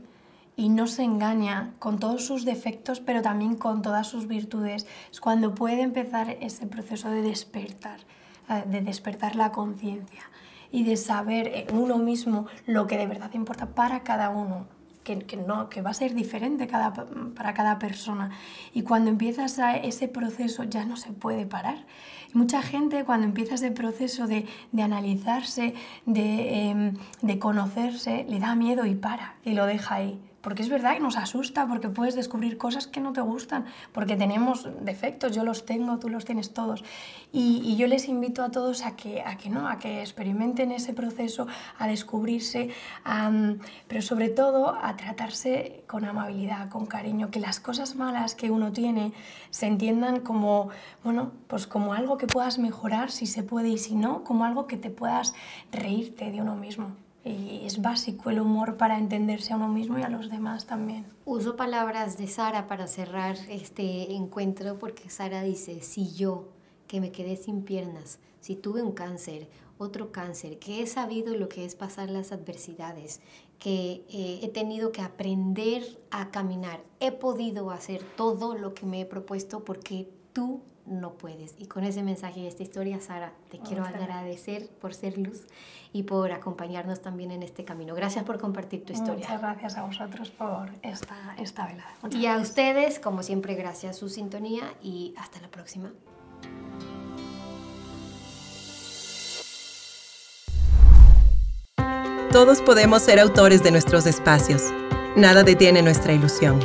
y 0.57 0.71
no 0.71 0.87
se 0.87 1.03
engaña 1.05 1.73
con 1.79 1.99
todos 1.99 2.25
sus 2.25 2.47
defectos, 2.47 3.01
pero 3.01 3.21
también 3.21 3.57
con 3.57 3.83
todas 3.83 4.07
sus 4.07 4.27
virtudes, 4.27 4.87
es 5.11 5.21
cuando 5.21 5.55
puede 5.55 5.83
empezar 5.83 6.39
ese 6.41 6.67
proceso 6.67 7.11
de 7.11 7.21
despertar, 7.21 8.01
eh, 8.49 8.65
de 8.67 8.81
despertar 8.81 9.37
la 9.37 9.53
conciencia 9.53 10.23
y 10.77 10.85
de 10.85 10.99
saber 10.99 11.51
en 11.55 11.75
uno 11.75 11.97
mismo 11.97 12.49
lo 12.67 12.87
que 12.87 12.99
de 12.99 13.07
verdad 13.07 13.33
importa 13.33 13.71
para 13.71 14.01
cada 14.01 14.29
uno 14.29 14.67
que, 15.03 15.39
no, 15.39 15.71
que 15.71 15.81
va 15.81 15.91
a 15.91 15.95
ser 15.95 16.13
diferente 16.13 16.67
cada, 16.67 16.93
para 17.35 17.55
cada 17.55 17.79
persona. 17.79 18.29
Y 18.75 18.83
cuando 18.83 19.09
empiezas 19.09 19.59
a 19.59 19.75
ese 19.77 20.07
proceso 20.07 20.65
ya 20.65 20.85
no 20.85 20.99
se 20.99 21.13
puede 21.13 21.47
parar. 21.47 21.87
Mucha 22.35 22.61
gente 22.61 23.07
cuando 23.07 23.25
empieza 23.25 23.55
ese 23.55 23.71
proceso 23.71 24.27
de, 24.27 24.45
de 24.73 24.83
analizarse, 24.83 25.73
de, 26.05 26.69
em, 26.69 26.95
de 27.23 27.39
conocerse, 27.39 28.27
le 28.29 28.39
da 28.39 28.55
miedo 28.55 28.85
y 28.85 28.97
para 28.97 29.37
y 29.47 29.55
lo 29.55 29.65
deja 29.65 29.95
ahí 29.95 30.21
porque 30.47 30.63
es 30.63 30.69
verdad 30.69 30.95
que 30.95 31.01
nos 31.01 31.17
asusta, 31.17 31.67
porque 31.67 31.89
puedes 31.89 32.15
descubrir 32.15 32.57
cosas 32.57 32.87
que 32.87 33.01
no 33.01 33.13
te 33.13 33.21
gustan, 33.21 33.65
porque 33.91 34.15
tenemos 34.15 34.69
defectos, 34.81 35.35
yo 35.35 35.43
los 35.43 35.67
tengo, 35.67 35.99
tú 35.99 36.09
los 36.09 36.25
tienes 36.25 36.55
todos. 36.55 36.85
Y, 37.33 37.75
yo 37.75 37.89
les 37.89 38.07
invito 38.07 38.45
a 38.45 38.53
todos 38.53 38.87
a 38.87 38.95
que, 38.95 39.23
a 39.23 39.37
que 39.39 39.51
no, 39.51 39.69
a 39.69 39.81
que 39.81 40.03
experimenten 40.03 40.71
ese 40.71 40.93
proceso, 40.93 41.49
a 41.81 41.89
descubrirse, 41.89 42.71
pero 43.89 44.03
sobre 44.03 44.29
todo 44.29 44.79
a 44.81 44.97
tratarse 44.97 45.83
con 45.89 46.05
amabilidad, 46.05 46.69
con 46.69 46.87
cariño, 46.87 47.29
que 47.33 47.41
las 47.41 47.59
cosas 47.59 47.97
malas 47.97 48.37
que 48.37 48.53
uno 48.53 48.71
tiene 48.71 49.13
se 49.51 49.67
entiendan 49.67 50.21
como, 50.21 50.69
bueno, 51.03 51.33
pues 51.49 51.67
como 51.67 51.93
algo 51.93 52.19
que 52.19 52.29
puedas 52.29 52.61
mejorar 52.61 53.11
si 53.11 53.27
se 53.27 53.43
puede 53.43 53.71
y 53.71 53.79
si 53.79 53.97
no, 53.97 54.23
como 54.23 54.45
algo 54.45 54.69
que 54.69 54.77
te 54.77 54.91
puedas 54.91 55.35
reírte 55.73 56.31
de 56.31 56.41
uno 56.41 56.55
mismo 56.55 56.95
y 57.27 57.67
es 57.67 57.83
básico 57.83 58.31
el 58.31 58.41
humor 58.41 58.77
para 58.77 58.99
entenderse 58.99 59.53
a 59.53 59.57
uno 59.57 59.69
mismo 59.69 59.99
y 59.99 60.03
a 60.03 60.09
los 60.09 60.31
demás 60.31 60.67
también. 60.67 61.07
Uso 61.25 61.57
palabras 61.57 62.17
de 62.17 62.29
Sara 62.29 62.69
para 62.69 62.87
cerrar 62.87 63.37
este 63.49 64.15
encuentro 64.15 64.79
porque 64.79 65.11
Sara 65.11 65.43
dice, 65.43 65.81
si 65.83 66.15
yo, 66.15 66.49
que 66.87 67.01
me 67.01 67.11
quedé 67.11 67.37
sin 67.37 67.63
piernas, 67.63 68.21
si 68.41 68.55
tuve 68.55 68.83
un 68.83 68.93
cáncer, 68.93 69.49
otro 69.79 70.13
cáncer, 70.13 70.59
que 70.59 70.83
he 70.83 70.87
sabido 70.87 71.35
lo 71.35 71.49
que 71.49 71.65
es 71.65 71.75
pasar 71.75 72.11
las 72.11 72.33
adversidades, 72.33 73.21
que 73.59 74.05
eh, 74.09 74.41
he 74.43 74.49
tenido 74.49 74.93
que 74.93 75.03
aprender 75.03 75.83
a 76.11 76.31
caminar, 76.31 76.83
he 77.01 77.13
podido 77.13 77.71
hacer 77.71 78.03
todo 78.17 78.55
lo 78.55 78.73
que 78.73 78.87
me 78.87 79.01
he 79.01 79.07
propuesto 79.07 79.65
porque 79.65 80.09
tú 80.33 80.63
no 80.87 81.13
puedes. 81.13 81.55
Y 81.59 81.67
con 81.67 81.85
ese 81.85 82.03
mensaje 82.03 82.41
y 82.41 82.47
esta 82.47 82.63
historia, 82.63 83.01
Sara, 83.01 83.33
te 83.51 83.59
quiero 83.59 83.85
agradecer 83.85 84.69
por 84.81 84.95
ser 84.95 85.19
luz 85.19 85.47
y 85.93 86.05
por 86.05 86.33
acompañarnos 86.33 87.01
también 87.01 87.31
en 87.31 87.43
este 87.43 87.65
camino. 87.65 87.95
Gracias 87.95 88.25
por 88.25 88.39
compartir 88.39 88.85
tu 88.85 88.93
historia. 88.93 89.27
Muchas 89.27 89.41
gracias 89.41 89.77
a 89.77 89.83
vosotros 89.85 90.31
por 90.31 90.71
esta, 90.83 91.35
esta 91.39 91.67
velada. 91.67 91.95
y 92.11 92.27
a 92.27 92.39
ustedes, 92.39 92.99
como 92.99 93.23
siempre, 93.23 93.55
gracias 93.55 93.97
a 93.97 93.99
su 93.99 94.09
sintonía 94.09 94.75
y 94.83 95.15
hasta 95.17 95.41
la 95.41 95.49
próxima. 95.49 95.93
Todos 102.33 102.61
podemos 102.61 103.03
ser 103.03 103.19
autores 103.19 103.63
de 103.63 103.71
nuestros 103.71 104.05
espacios. 104.07 104.63
Nada 105.17 105.43
detiene 105.43 105.81
nuestra 105.81 106.13
ilusión. 106.13 106.61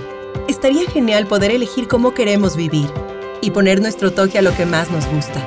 Estaría 0.49 0.89
genial 0.89 1.27
poder 1.27 1.51
elegir 1.51 1.87
cómo 1.87 2.13
queremos 2.13 2.57
vivir 2.57 2.89
y 3.41 3.51
poner 3.51 3.81
nuestro 3.81 4.11
toque 4.11 4.37
a 4.37 4.41
lo 4.41 4.55
que 4.55 4.65
más 4.65 4.91
nos 4.91 5.05
gusta. 5.07 5.41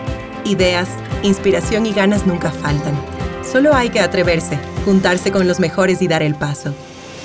Ideas, 0.45 0.89
inspiración 1.23 1.87
y 1.87 1.93
ganas 1.93 2.27
nunca 2.27 2.51
faltan. 2.51 2.95
Solo 3.43 3.75
hay 3.75 3.91
que 3.91 4.01
atreverse, 4.01 4.59
juntarse 4.85 5.33
con 5.33 5.47
los 5.47 5.61
mejores 5.61 6.03
y 6.03 6.09
dar 6.09 6.23
el 6.23 6.35
paso. 6.35 6.75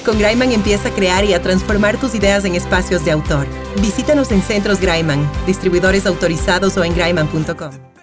Con 0.05 0.17
Graiman 0.17 0.51
empieza 0.51 0.89
a 0.89 0.91
crear 0.91 1.25
y 1.25 1.34
a 1.34 1.41
transformar 1.41 1.97
tus 1.97 2.15
ideas 2.15 2.45
en 2.45 2.55
espacios 2.55 3.03
de 3.03 3.12
autor. 3.12 3.47
Visítanos 3.82 4.32
en 4.32 4.41
Centros 4.41 4.79
Graiman, 4.79 5.29
distribuidores 5.45 6.05
autorizados 6.05 6.77
o 6.77 6.84
en 6.84 6.95
graiman.com. 6.95 7.98